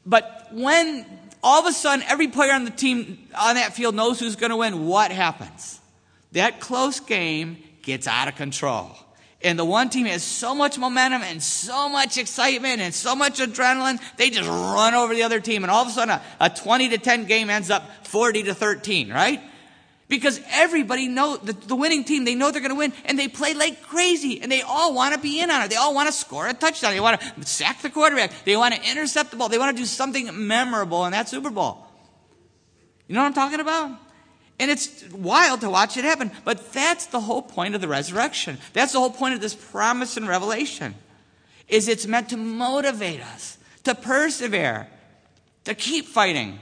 but 0.06 0.48
when 0.52 1.06
all 1.44 1.60
of 1.60 1.66
a 1.66 1.74
sudden 1.74 2.04
every 2.08 2.28
player 2.30 2.54
on 2.54 2.64
the 2.64 2.72
team 2.72 3.28
on 3.38 3.56
that 3.56 3.74
field 3.74 3.96
knows 3.96 4.20
who's 4.20 4.38
going 4.38 4.52
to 4.52 4.58
win, 4.58 4.88
what 4.88 5.12
happens? 5.12 5.79
That 6.34 6.60
close 6.60 7.00
game 7.00 7.58
gets 7.82 8.08
out 8.08 8.28
of 8.28 8.36
control. 8.36 8.96
And 9.42 9.58
the 9.58 9.66
one 9.66 9.90
team 9.90 10.06
has 10.06 10.22
so 10.22 10.54
much 10.54 10.78
momentum 10.78 11.22
and 11.22 11.42
so 11.42 11.88
much 11.88 12.18
excitement 12.18 12.82
and 12.82 12.94
so 12.94 13.16
much 13.16 13.40
adrenaline, 13.40 14.00
they 14.18 14.30
just 14.30 14.50
run 14.50 14.94
over 14.94 15.16
the 15.16 15.24
other 15.24 15.40
team. 15.40 15.64
And 15.64 15.72
all 15.72 15.84
of 15.84 15.88
a 15.88 15.92
sudden, 15.92 16.16
a, 16.16 16.22
a 16.42 16.50
20 16.50 16.90
to 16.90 16.98
10 16.98 17.26
game 17.26 17.50
ends 17.50 17.70
up 17.70 18.06
40 18.08 18.44
to 18.44 18.54
13, 18.54 19.12
right? 19.12 19.40
Because 20.10 20.42
everybody 20.50 21.08
know 21.08 21.38
the, 21.38 21.54
the 21.54 21.76
winning 21.76 22.04
team, 22.04 22.26
they 22.26 22.36
know 22.36 22.52
they're 22.52 22.62
going 22.62 22.72
to 22.72 22.76
win, 22.76 22.92
and 23.06 23.18
they 23.18 23.28
play 23.28 23.54
like 23.54 23.84
crazy, 23.84 24.42
and 24.42 24.52
they 24.52 24.62
all 24.62 24.94
want 24.94 25.14
to 25.14 25.22
be 25.22 25.40
in 25.40 25.52
on 25.52 25.62
it. 25.62 25.70
They 25.70 25.76
all 25.76 25.94
want 25.94 26.08
to 26.08 26.14
score 26.14 26.48
a 26.48 26.54
touchdown. 26.54 26.94
They 26.94 27.00
want 27.00 27.22
to 27.22 27.46
sack 27.46 27.82
the 27.82 27.92
quarterback. 27.92 28.32
They 28.44 28.58
want 28.58 28.74
to 28.74 28.90
intercept 28.90 29.30
the 29.30 29.38
ball. 29.38 29.50
They 29.50 29.60
want 29.60 29.78
to 29.78 29.82
do 29.82 29.86
something 29.86 30.48
memorable 30.48 31.06
in 31.06 31.12
that 31.12 31.30
Super 31.30 31.52
Bowl. 31.52 31.86
You 33.08 33.16
know 33.16 33.22
what 33.22 33.28
I'm 33.28 33.34
talking 33.34 33.60
about? 33.60 33.92
And 34.60 34.70
it's 34.70 35.10
wild 35.12 35.62
to 35.62 35.70
watch 35.70 35.96
it 35.96 36.04
happen. 36.04 36.32
But 36.44 36.74
that's 36.74 37.06
the 37.08 37.22
whole 37.22 37.42
point 37.42 37.76
of 37.76 37.82
the 37.82 37.88
resurrection. 37.88 38.58
That's 38.74 38.92
the 38.92 39.00
whole 39.00 39.10
point 39.10 39.34
of 39.34 39.42
this 39.42 39.56
promise 39.56 40.18
and 40.18 40.28
revelation. 40.28 40.96
Is 41.70 41.88
it's 41.88 42.06
meant 42.06 42.30
to 42.30 42.38
motivate 42.38 43.22
us, 43.22 43.58
to 43.86 43.96
persevere, 43.96 44.88
to 45.64 45.74
keep 45.74 46.08
fighting, 46.08 46.60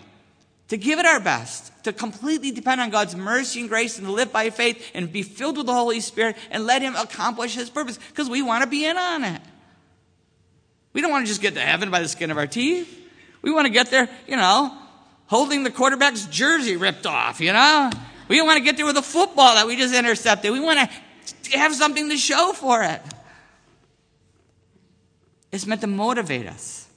to 0.68 0.78
give 0.78 1.00
it 1.00 1.06
our 1.06 1.20
best, 1.20 1.72
to 1.86 1.94
completely 1.94 2.52
depend 2.52 2.82
on 2.82 2.90
God's 2.90 3.16
mercy 3.16 3.62
and 3.62 3.70
grace 3.70 3.98
and 3.98 4.06
to 4.06 4.14
live 4.14 4.32
by 4.32 4.50
faith 4.50 4.92
and 4.94 5.12
be 5.12 5.24
filled 5.24 5.58
with 5.58 5.66
the 5.66 5.74
Holy 5.74 6.02
Spirit 6.02 6.36
and 6.52 6.66
let 6.66 6.82
Him 6.82 6.96
accomplish 6.96 7.56
His 7.56 7.70
purpose 7.70 7.98
because 8.10 8.30
we 8.30 8.42
want 8.42 8.64
to 8.64 8.70
be 8.70 8.86
in 8.86 8.98
on 8.98 9.24
it. 9.24 9.42
We 10.94 11.02
don't 11.02 11.12
want 11.12 11.26
to 11.26 11.30
just 11.30 11.42
get 11.42 11.54
to 11.56 11.62
heaven 11.62 11.90
by 11.90 12.02
the 12.02 12.08
skin 12.08 12.30
of 12.30 12.38
our 12.38 12.48
teeth. 12.48 12.94
We 13.42 13.52
want 13.52 13.66
to 13.66 13.74
get 13.74 13.90
there, 13.90 14.10
you 14.28 14.36
know, 14.36 14.78
holding 15.28 15.64
the 15.64 15.72
quarterback's 15.72 16.26
jersey 16.26 16.76
ripped 16.76 17.06
off, 17.06 17.40
you 17.40 17.54
know? 17.54 17.92
We 18.28 18.38
don't 18.38 18.48
want 18.48 18.58
to 18.58 18.64
get 18.64 18.76
there 18.76 18.86
with 18.86 18.98
a 18.98 19.02
football 19.02 19.56
that 19.56 19.68
we 19.68 19.78
just 19.78 19.94
intercepted. 19.94 20.52
We 20.52 20.60
want 20.60 20.90
to 21.44 21.58
have 21.58 21.74
something 21.76 22.10
to 22.10 22.18
show 22.18 22.54
for 22.54 22.84
it. 22.84 23.02
It's 25.52 25.66
meant 25.66 25.82
to 25.82 25.88
motivate 25.88 26.48
us. 26.48 26.88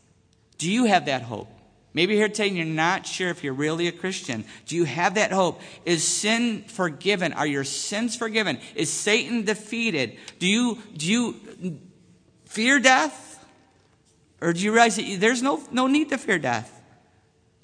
Do 0.59 0.71
you 0.71 0.87
have 0.87 1.07
that 1.07 1.23
hope? 1.23 1.49
Maybe 1.93 2.15
here 2.15 2.29
today 2.29 2.49
you're 2.49 2.65
not 2.65 3.07
sure 3.07 3.31
if 3.31 3.43
you're 3.43 3.53
really 3.53 3.89
a 3.89 3.93
Christian. 3.93 4.45
Do 4.67 4.77
you 4.77 4.85
have 4.85 5.15
that 5.15 5.33
hope? 5.33 5.61
Is 5.85 6.07
sin 6.07 6.63
forgiven? 6.69 7.33
Are 7.33 7.47
your 7.47 7.65
sins 7.65 8.17
forgiven? 8.17 8.59
Is 8.77 8.93
Satan 8.93 9.45
defeated? 9.45 10.17
Do 10.39 10.47
you, 10.47 10.79
do 10.97 11.11
you 11.11 11.81
fear 12.45 12.79
death? 12.79 13.45
Or 14.41 14.53
do 14.53 14.61
you 14.61 14.73
realize 14.73 14.97
that 14.97 15.17
there's 15.21 15.43
no, 15.43 15.63
no 15.73 15.87
need 15.87 16.11
to 16.11 16.19
fear 16.19 16.39
death? 16.39 16.80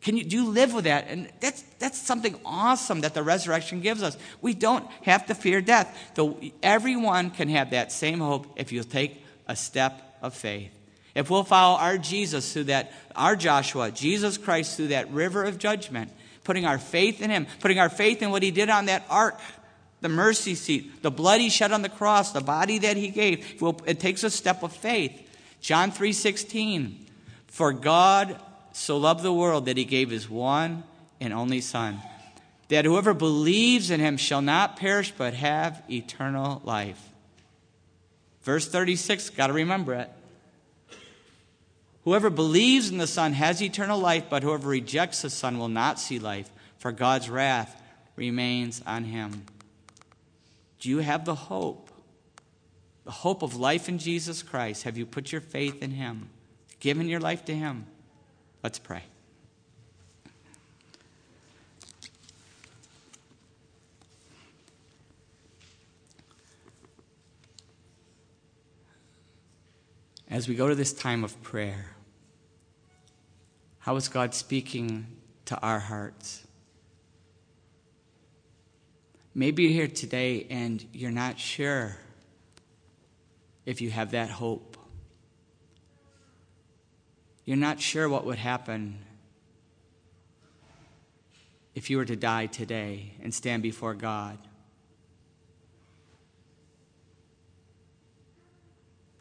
Can 0.07 0.17
you, 0.17 0.23
do 0.23 0.37
you 0.37 0.49
live 0.51 0.73
with 0.73 0.85
that? 0.85 1.09
And 1.09 1.29
that's, 1.41 1.63
that's 1.81 1.99
something 1.99 2.39
awesome 2.45 3.01
that 3.01 3.13
the 3.13 3.25
resurrection 3.25 3.81
gives 3.81 4.05
us. 4.05 4.17
We 4.41 4.55
don't 4.55 4.89
have 5.03 5.27
to 5.27 5.35
fear 5.35 5.61
death. 5.61 6.13
Though 6.15 6.39
everyone 6.63 7.31
can 7.31 7.49
have 7.49 7.71
that 7.71 7.91
same 7.91 8.21
hope 8.21 8.47
if 8.55 8.71
you 8.71 8.85
take 8.85 9.21
a 9.49 9.57
step 9.57 10.17
of 10.23 10.33
faith. 10.33 10.71
If 11.17 11.29
we'll 11.29 11.43
follow 11.43 11.77
our 11.77 11.99
Jesus 11.99 12.53
through 12.53 12.65
that, 12.65 12.93
our 13.17 13.35
Joshua, 13.35 13.91
Jesus 13.91 14.39
Christ 14.39 14.77
through 14.77 14.89
that 14.89 15.11
river 15.11 15.43
of 15.43 15.59
judgment, 15.59 16.13
putting 16.45 16.67
our 16.67 16.79
faith 16.79 17.21
in 17.21 17.31
Him, 17.31 17.49
putting 17.59 17.81
our 17.81 17.89
faith 17.89 18.23
in 18.23 18.31
what 18.31 18.45
He 18.45 18.53
did 18.53 18.71
on 18.71 18.87
that 18.87 19.05
ark, 19.11 19.41
the 20.03 20.09
mercy 20.09 20.55
seat, 20.55 21.03
the 21.03 21.11
blood 21.11 21.41
He 21.41 21.51
shed 21.51 21.73
on 21.73 21.83
the 21.83 21.89
cross, 21.89 22.31
the 22.31 22.41
body 22.41 22.79
that 22.79 22.97
He 22.97 23.09
gave, 23.09 23.61
it 23.87 23.99
takes 23.99 24.23
a 24.23 24.31
step 24.31 24.63
of 24.63 24.73
faith. 24.73 25.21
John 25.61 25.91
3:16, 25.91 26.95
for 27.49 27.73
God 27.73 28.41
so 28.77 28.99
loved 28.99 29.23
the 29.23 29.33
world 29.33 29.65
that 29.65 29.79
he 29.79 29.87
gave 29.87 30.11
his 30.11 30.29
one 30.29 30.85
and 31.19 31.33
only 31.33 31.63
Son, 31.63 31.99
that 32.69 32.85
whoever 32.85 33.15
believes 33.15 33.91
in 33.91 34.01
him 34.01 34.19
shall 34.19 34.43
not 34.43 34.77
perish 34.77 35.13
but 35.17 35.33
have 35.33 35.83
eternal 35.91 36.61
life. 36.63 37.01
Verse 38.43 38.69
36, 38.69 39.31
got 39.31 39.47
to 39.47 39.55
remember 39.55 39.95
it. 39.95 40.11
Whoever 42.05 42.29
believes 42.29 42.91
in 42.91 42.99
the 42.99 43.07
Son 43.07 43.33
has 43.33 43.63
eternal 43.63 43.99
life, 43.99 44.25
but 44.29 44.43
whoever 44.43 44.69
rejects 44.69 45.23
the 45.23 45.31
Son 45.31 45.59
will 45.59 45.71
not 45.71 45.99
see 45.99 46.19
life, 46.19 46.51
for 46.77 46.93
God's 46.93 47.31
wrath 47.31 47.83
remains 48.15 48.83
on 48.87 49.05
him. 49.05 49.47
Do 50.81 50.91
you 50.91 50.99
have 50.99 51.25
the 51.25 51.35
hope? 51.35 51.91
The 53.05 53.11
hope 53.11 53.43
of 53.43 53.57
life 53.57 53.89
in 53.89 53.99
Jesus 53.99 54.43
Christ. 54.43 54.83
Have 54.83 54.99
you 54.99 55.07
put 55.07 55.33
your 55.33 55.41
faith 55.41 55.83
in 55.83 55.93
him? 55.93 56.29
Given 56.79 57.09
your 57.09 57.21
life 57.21 57.47
to 57.47 57.55
him? 57.55 57.87
Let's 58.67 58.81
pray. 58.81 59.05
As 70.29 70.49
we 70.49 70.57
go 70.57 70.69
to 70.69 70.75
this 70.75 70.93
time 70.93 71.23
of 71.23 71.41
prayer, 71.45 71.93
how 73.79 73.95
is 73.95 74.09
God 74.09 74.35
speaking 74.35 75.07
to 75.45 75.57
our 75.61 75.79
hearts? 75.79 76.45
Maybe 79.33 79.63
you're 79.63 79.73
here 79.75 79.87
today 79.87 80.45
and 80.51 80.85
you're 80.93 81.13
not 81.13 81.39
sure 81.39 81.99
if 83.65 83.81
you 83.81 83.91
have 83.91 84.11
that 84.11 84.29
hope. 84.29 84.76
You're 87.47 87.57
not 87.57 87.81
sure 87.81 88.09
what 88.09 88.27
would 88.27 88.39
happen 88.39 88.99
if 91.77 91.89
you 91.89 91.97
were 91.97 92.05
to 92.05 92.17
die 92.17 92.47
today 92.47 93.13
and 93.23 93.33
stand 93.33 93.63
before 93.63 93.95
God. 93.95 94.37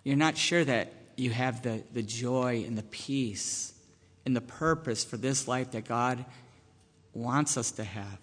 You're 0.03 0.17
not 0.17 0.38
sure 0.38 0.65
that 0.65 0.91
you 1.15 1.29
have 1.29 1.61
the, 1.61 1.83
the 1.93 2.01
joy 2.01 2.63
and 2.65 2.75
the 2.75 2.83
peace 2.83 3.73
and 4.25 4.35
the 4.35 4.41
purpose 4.41 5.03
for 5.03 5.17
this 5.17 5.47
life 5.47 5.71
that 5.71 5.85
God 5.85 6.25
wants 7.13 7.57
us 7.57 7.71
to 7.73 7.83
have. 7.83 8.19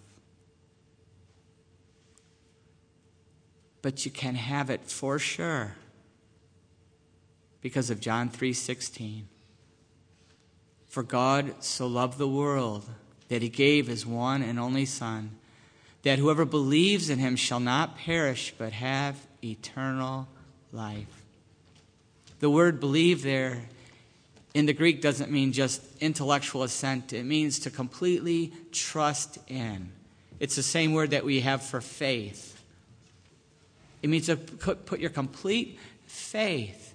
But 3.82 4.04
you 4.04 4.10
can 4.10 4.34
have 4.34 4.68
it 4.68 4.82
for 4.82 5.18
sure 5.20 5.76
because 7.60 7.90
of 7.90 8.00
John 8.00 8.30
3:16. 8.30 9.24
For 10.92 11.02
God 11.02 11.54
so 11.60 11.86
loved 11.86 12.18
the 12.18 12.28
world 12.28 12.84
that 13.28 13.40
he 13.40 13.48
gave 13.48 13.86
his 13.86 14.04
one 14.04 14.42
and 14.42 14.60
only 14.60 14.84
Son, 14.84 15.30
that 16.02 16.18
whoever 16.18 16.44
believes 16.44 17.08
in 17.08 17.18
him 17.18 17.34
shall 17.34 17.60
not 17.60 17.96
perish 17.96 18.52
but 18.58 18.74
have 18.74 19.16
eternal 19.42 20.28
life. 20.70 21.22
The 22.40 22.50
word 22.50 22.78
believe 22.78 23.22
there 23.22 23.62
in 24.52 24.66
the 24.66 24.74
Greek 24.74 25.00
doesn't 25.00 25.30
mean 25.30 25.54
just 25.54 25.80
intellectual 26.02 26.62
assent, 26.62 27.14
it 27.14 27.24
means 27.24 27.60
to 27.60 27.70
completely 27.70 28.52
trust 28.70 29.38
in. 29.48 29.92
It's 30.40 30.56
the 30.56 30.62
same 30.62 30.92
word 30.92 31.12
that 31.12 31.24
we 31.24 31.40
have 31.40 31.62
for 31.62 31.80
faith. 31.80 32.62
It 34.02 34.10
means 34.10 34.26
to 34.26 34.36
put 34.36 35.00
your 35.00 35.08
complete 35.08 35.78
faith 36.04 36.94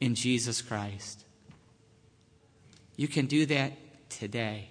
in 0.00 0.14
Jesus 0.14 0.62
Christ. 0.62 1.21
You 3.02 3.08
can 3.08 3.26
do 3.26 3.46
that 3.46 3.72
today. 4.10 4.68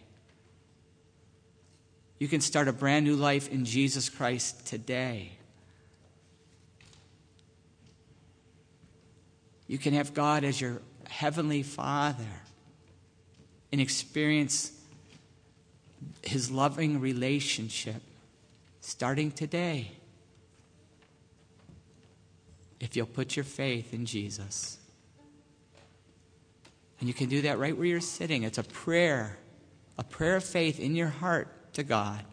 You 2.17 2.29
can 2.29 2.39
start 2.39 2.69
a 2.69 2.71
brand 2.71 3.03
new 3.03 3.17
life 3.17 3.51
in 3.51 3.65
Jesus 3.65 4.07
Christ 4.07 4.65
today. 4.65 5.33
You 9.67 9.77
can 9.77 9.93
have 9.95 10.13
God 10.13 10.45
as 10.45 10.61
your 10.61 10.81
heavenly 11.09 11.61
Father 11.61 12.23
and 13.69 13.81
experience 13.81 14.71
His 16.23 16.49
loving 16.49 17.01
relationship 17.01 18.01
starting 18.79 19.31
today 19.31 19.91
if 22.79 22.95
you'll 22.95 23.07
put 23.07 23.35
your 23.35 23.43
faith 23.43 23.93
in 23.93 24.05
Jesus. 24.05 24.77
And 27.01 27.07
you 27.07 27.15
can 27.15 27.29
do 27.29 27.41
that 27.41 27.57
right 27.57 27.75
where 27.75 27.87
you're 27.87 27.99
sitting. 27.99 28.43
It's 28.43 28.59
a 28.59 28.63
prayer, 28.63 29.39
a 29.97 30.03
prayer 30.03 30.35
of 30.35 30.43
faith 30.43 30.79
in 30.79 30.95
your 30.95 31.07
heart 31.07 31.73
to 31.73 31.81
God. 31.81 32.23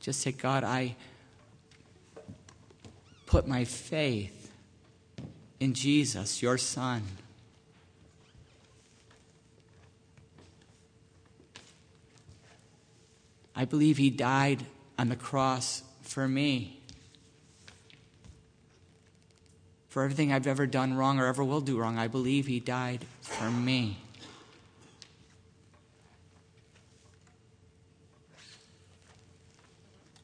Just 0.00 0.22
say, 0.22 0.32
God, 0.32 0.64
I 0.64 0.96
put 3.26 3.46
my 3.46 3.64
faith 3.64 4.50
in 5.60 5.74
Jesus, 5.74 6.40
your 6.40 6.56
Son. 6.56 7.02
I 13.54 13.66
believe 13.66 13.98
he 13.98 14.08
died 14.08 14.64
on 14.98 15.10
the 15.10 15.16
cross 15.16 15.82
for 16.00 16.26
me. 16.26 16.79
For 19.90 20.04
everything 20.04 20.32
I've 20.32 20.46
ever 20.46 20.66
done 20.66 20.94
wrong 20.94 21.18
or 21.18 21.26
ever 21.26 21.42
will 21.42 21.60
do 21.60 21.76
wrong, 21.76 21.98
I 21.98 22.06
believe 22.06 22.46
He 22.46 22.60
died 22.60 23.04
for 23.22 23.50
me. 23.50 23.98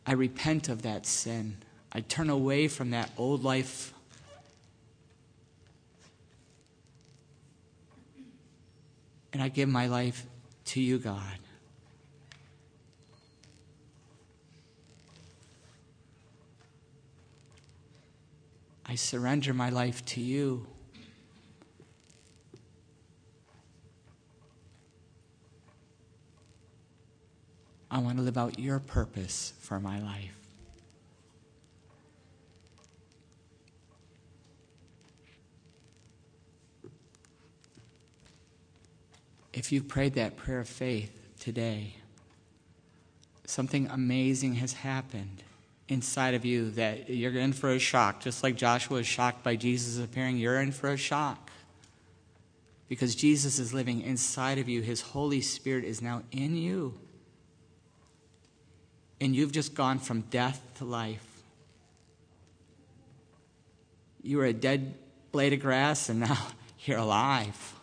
I 0.07 0.13
repent 0.13 0.69
of 0.69 0.83
that 0.83 1.05
sin. 1.05 1.57
I 1.91 2.01
turn 2.01 2.31
away 2.31 2.69
from 2.69 2.91
that 2.91 3.11
old 3.19 3.43
life. 3.43 3.93
And 9.33 9.43
I 9.43 9.49
give 9.49 9.69
my 9.69 9.89
life 9.89 10.27
to 10.67 10.81
you, 10.81 10.99
God. 10.99 11.39
I 18.89 18.95
surrender 18.95 19.53
my 19.53 19.69
life 19.69 20.05
to 20.07 20.21
you. 20.21 20.67
I 27.91 27.99
want 27.99 28.19
to 28.19 28.23
live 28.23 28.39
out 28.39 28.59
your 28.59 28.79
purpose 28.79 29.55
for 29.61 29.81
my 29.81 30.01
life. 30.01 30.37
If 39.53 39.73
you 39.73 39.83
prayed 39.83 40.15
that 40.15 40.37
prayer 40.37 40.61
of 40.61 40.69
faith 40.69 41.11
today, 41.41 41.95
something 43.47 43.89
amazing 43.89 44.55
has 44.57 44.75
happened 44.75 45.43
inside 45.89 46.35
of 46.35 46.45
you 46.45 46.71
that 46.73 47.09
you're 47.09 47.37
in 47.39 47.53
for 47.53 47.71
a 47.71 47.79
shock. 47.79 48.21
Just 48.21 48.43
like 48.43 48.57
Joshua 48.57 48.99
was 48.99 49.07
shocked 49.07 49.43
by 49.43 49.57
Jesus 49.57 50.03
appearing, 50.03 50.37
you're 50.37 50.61
in 50.61 50.73
for 50.73 50.91
a 50.91 50.97
shock. 50.97 51.51
Because 52.89 53.15
Jesus 53.15 53.59
is 53.59 53.75
living 53.75 54.03
inside 54.03 54.59
of 54.59 54.69
you, 54.69 54.83
His 54.83 55.01
Holy 55.01 55.41
Spirit 55.41 55.85
is 55.85 56.01
now 56.01 56.23
in 56.31 56.57
you. 56.57 56.95
And 59.21 59.35
you've 59.35 59.53
just 59.53 59.75
gone 59.75 59.99
from 59.99 60.23
death 60.23 60.61
to 60.77 60.85
life. 60.85 61.25
You 64.23 64.39
were 64.39 64.45
a 64.45 64.53
dead 64.53 64.95
blade 65.33 65.53
of 65.53 65.61
grass, 65.61 66.09
and 66.09 66.21
now 66.21 66.49
you're 66.85 66.99
alive. 66.99 67.76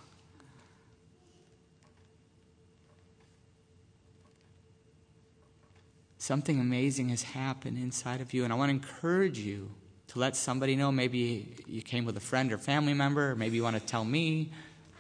Something 6.23 6.61
amazing 6.61 7.09
has 7.09 7.21
happened 7.21 7.77
inside 7.77 8.21
of 8.21 8.33
you, 8.33 8.45
and 8.45 8.53
I 8.53 8.55
want 8.55 8.69
to 8.69 8.73
encourage 8.73 9.39
you 9.39 9.69
to 10.07 10.19
let 10.19 10.37
somebody 10.37 10.73
know. 10.77 10.89
Maybe 10.89 11.53
you 11.67 11.81
came 11.81 12.05
with 12.05 12.15
a 12.15 12.21
friend 12.21 12.53
or 12.53 12.57
family 12.57 12.93
member, 12.93 13.31
or 13.31 13.35
maybe 13.35 13.57
you 13.57 13.63
want 13.63 13.75
to 13.75 13.85
tell 13.85 14.05
me. 14.05 14.49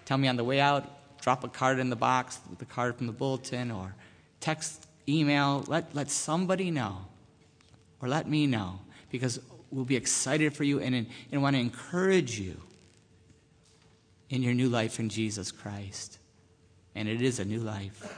Tell 0.03 0.17
me 0.17 0.27
on 0.27 0.35
the 0.35 0.43
way 0.43 0.59
out. 0.59 0.85
Drop 1.21 1.45
a 1.45 1.47
card 1.47 1.79
in 1.79 1.89
the 1.89 1.95
box, 1.95 2.41
the 2.59 2.65
card 2.65 2.97
from 2.97 3.07
the 3.07 3.13
bulletin, 3.13 3.71
or 3.71 3.95
text, 4.41 4.85
email. 5.07 5.63
Let, 5.69 5.95
let 5.95 6.11
somebody 6.11 6.71
know, 6.71 7.05
or 8.01 8.09
let 8.09 8.27
me 8.27 8.45
know, 8.45 8.81
because 9.09 9.39
we'll 9.71 9.85
be 9.85 9.95
excited 9.95 10.53
for 10.53 10.65
you 10.65 10.81
and, 10.81 11.07
and 11.31 11.41
want 11.41 11.55
to 11.55 11.61
encourage 11.61 12.37
you 12.37 12.59
in 14.29 14.43
your 14.43 14.53
new 14.53 14.67
life 14.67 14.99
in 14.99 15.07
Jesus 15.07 15.53
Christ. 15.53 16.19
And 16.95 17.07
it 17.07 17.21
is 17.21 17.39
a 17.39 17.45
new 17.45 17.61
life. 17.61 18.13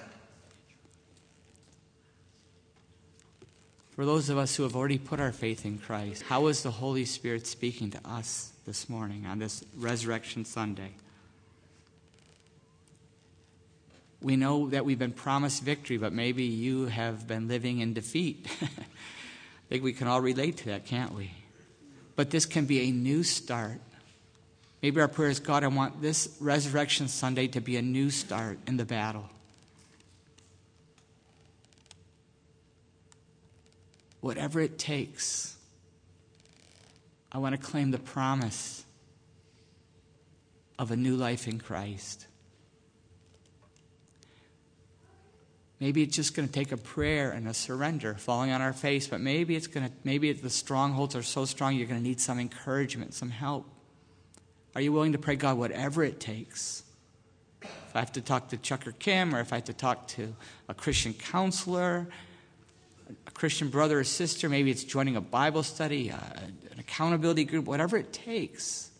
For 3.95 4.05
those 4.05 4.29
of 4.29 4.37
us 4.37 4.57
who 4.57 4.63
have 4.63 4.75
already 4.75 4.97
put 4.97 5.21
our 5.21 5.31
faith 5.31 5.65
in 5.65 5.77
Christ, 5.77 6.23
how 6.23 6.47
is 6.47 6.63
the 6.63 6.71
Holy 6.71 7.05
Spirit 7.05 7.47
speaking 7.47 7.91
to 7.91 7.99
us 8.03 8.51
this 8.65 8.89
morning 8.89 9.25
on 9.25 9.39
this 9.39 9.63
Resurrection 9.77 10.43
Sunday? 10.43 10.91
We 14.21 14.35
know 14.35 14.69
that 14.71 14.83
we've 14.83 14.99
been 14.99 15.13
promised 15.13 15.63
victory, 15.63 15.95
but 15.95 16.11
maybe 16.11 16.43
you 16.43 16.87
have 16.87 17.25
been 17.25 17.47
living 17.47 17.79
in 17.79 17.93
defeat. 17.93 18.45
I 18.61 18.67
think 19.69 19.81
we 19.81 19.93
can 19.93 20.09
all 20.09 20.19
relate 20.19 20.57
to 20.57 20.65
that, 20.65 20.85
can't 20.85 21.13
we? 21.13 21.31
But 22.17 22.31
this 22.31 22.45
can 22.45 22.65
be 22.65 22.89
a 22.89 22.91
new 22.91 23.23
start. 23.23 23.79
Maybe 24.81 24.99
our 24.99 25.07
prayer 25.07 25.29
is 25.29 25.39
God, 25.39 25.63
I 25.63 25.67
want 25.67 26.01
this 26.01 26.35
Resurrection 26.41 27.07
Sunday 27.07 27.47
to 27.47 27.61
be 27.61 27.77
a 27.77 27.81
new 27.81 28.09
start 28.09 28.59
in 28.67 28.75
the 28.75 28.85
battle. 28.85 29.29
Whatever 34.25 34.59
it 34.59 34.79
takes. 34.79 35.55
I 37.31 37.37
want 37.37 37.53
to 37.53 37.61
claim 37.61 37.91
the 37.91 37.99
promise 37.99 38.83
of 40.79 40.89
a 40.89 40.95
new 40.95 41.15
life 41.15 41.47
in 41.47 41.59
Christ. 41.59 42.25
Maybe 45.79 46.01
it's 46.01 46.15
just 46.15 46.35
going 46.35 46.47
to 46.47 46.51
take 46.51 46.71
a 46.71 46.77
prayer 46.77 47.29
and 47.29 47.47
a 47.47 47.53
surrender, 47.53 48.15
falling 48.15 48.49
on 48.49 48.63
our 48.63 48.73
face, 48.73 49.05
but 49.05 49.21
maybe 49.21 49.55
it's 49.55 49.67
going 49.67 49.85
to 49.85 49.93
maybe 50.03 50.33
the 50.33 50.49
strongholds 50.49 51.15
are 51.15 51.21
so 51.21 51.45
strong 51.45 51.75
you're 51.75 51.85
going 51.85 52.01
to 52.01 52.07
need 52.07 52.19
some 52.19 52.39
encouragement, 52.39 53.13
some 53.13 53.29
help. 53.29 53.69
Are 54.73 54.81
you 54.81 54.91
willing 54.91 55.11
to 55.11 55.19
pray, 55.19 55.35
God, 55.35 55.59
whatever 55.59 56.03
it 56.03 56.19
takes? 56.19 56.81
If 57.61 57.95
I 57.95 57.99
have 57.99 58.13
to 58.13 58.21
talk 58.21 58.49
to 58.49 58.57
Chuck 58.57 58.87
or 58.87 58.93
Kim, 58.93 59.35
or 59.35 59.39
if 59.39 59.53
I 59.53 59.57
have 59.57 59.65
to 59.65 59.73
talk 59.73 60.07
to 60.07 60.35
a 60.67 60.73
Christian 60.73 61.13
counselor, 61.13 62.07
a 63.27 63.31
Christian 63.31 63.69
brother 63.69 63.99
or 63.99 64.03
sister, 64.03 64.49
maybe 64.49 64.71
it's 64.71 64.83
joining 64.83 65.15
a 65.15 65.21
Bible 65.21 65.63
study, 65.63 66.11
uh, 66.11 66.17
an 66.71 66.79
accountability 66.79 67.43
group, 67.45 67.65
whatever 67.65 67.97
it 67.97 68.11
takes. 68.13 68.91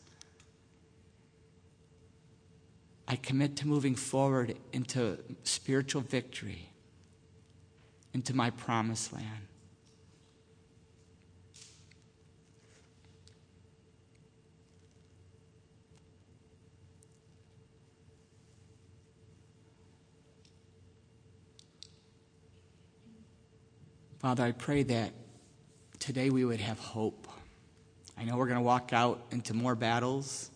I 3.07 3.15
commit 3.15 3.57
to 3.57 3.67
moving 3.67 3.95
forward 3.95 4.57
into 4.73 5.19
spiritual 5.43 6.01
victory, 6.01 6.69
into 8.13 8.35
my 8.35 8.49
promised 8.49 9.13
land. 9.13 9.47
Father, 24.26 24.43
I 24.43 24.53
pray 24.53 24.82
that 24.82 25.11
today 25.99 26.32
we 26.32 26.43
would 26.43 26.59
have 26.59 26.80
hope. 26.80 27.28
I 28.17 28.23
know 28.23 28.38
we're 28.38 28.47
going 28.47 28.57
to 28.57 28.63
walk 28.63 28.91
out 28.91 29.21
into 29.30 29.53
more 29.53 29.76
battles. 29.76 30.49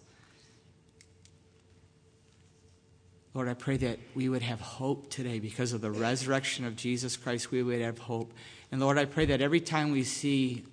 Lord, 3.35 3.47
I 3.47 3.53
pray 3.53 3.77
that 3.77 3.99
we 4.15 4.27
would 4.27 4.41
have 4.41 4.59
hope 4.59 5.11
today 5.11 5.37
because 5.37 5.71
of 5.71 5.81
the 5.81 5.91
resurrection 5.91 6.65
of 6.65 6.75
Jesus 6.77 7.15
Christ. 7.15 7.51
We 7.51 7.61
would 7.61 7.79
have 7.79 7.99
hope. 7.99 8.33
And 8.71 8.81
Lord, 8.81 8.97
I 8.97 9.05
pray 9.05 9.25
that 9.25 9.39
every 9.39 9.61
time 9.61 9.91
we 9.91 10.03
see 10.03 10.63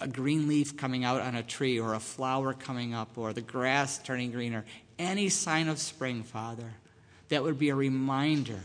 a 0.00 0.08
green 0.08 0.48
leaf 0.48 0.76
coming 0.76 1.04
out 1.04 1.20
on 1.20 1.36
a 1.36 1.44
tree 1.44 1.78
or 1.78 1.94
a 1.94 2.00
flower 2.00 2.54
coming 2.54 2.92
up 2.92 3.16
or 3.16 3.32
the 3.32 3.40
grass 3.40 3.98
turning 3.98 4.32
green 4.32 4.52
or 4.52 4.64
any 4.98 5.28
sign 5.28 5.68
of 5.68 5.78
spring, 5.78 6.24
Father, 6.24 6.72
that 7.28 7.44
would 7.44 7.60
be 7.60 7.68
a 7.68 7.76
reminder 7.76 8.58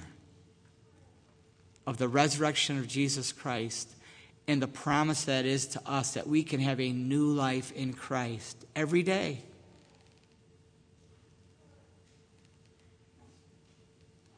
of 1.88 1.97
the 1.97 2.09
resurrection 2.09 2.77
of 2.77 2.88
Jesus 2.88 3.31
Christ 3.31 3.89
and 4.47 4.61
the 4.61 4.67
promise 4.67 5.23
that 5.23 5.45
is 5.45 5.65
to 5.67 5.81
us 5.85 6.13
that 6.13 6.27
we 6.27 6.43
can 6.43 6.59
have 6.59 6.79
a 6.79 6.91
new 6.91 7.27
life 7.27 7.71
in 7.71 7.93
Christ 7.93 8.65
every 8.75 9.03
day. 9.03 9.41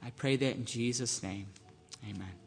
I 0.04 0.12
pray 0.12 0.36
that 0.36 0.56
in 0.56 0.66
Jesus' 0.66 1.22
name. 1.22 1.48
Amen. 2.08 2.39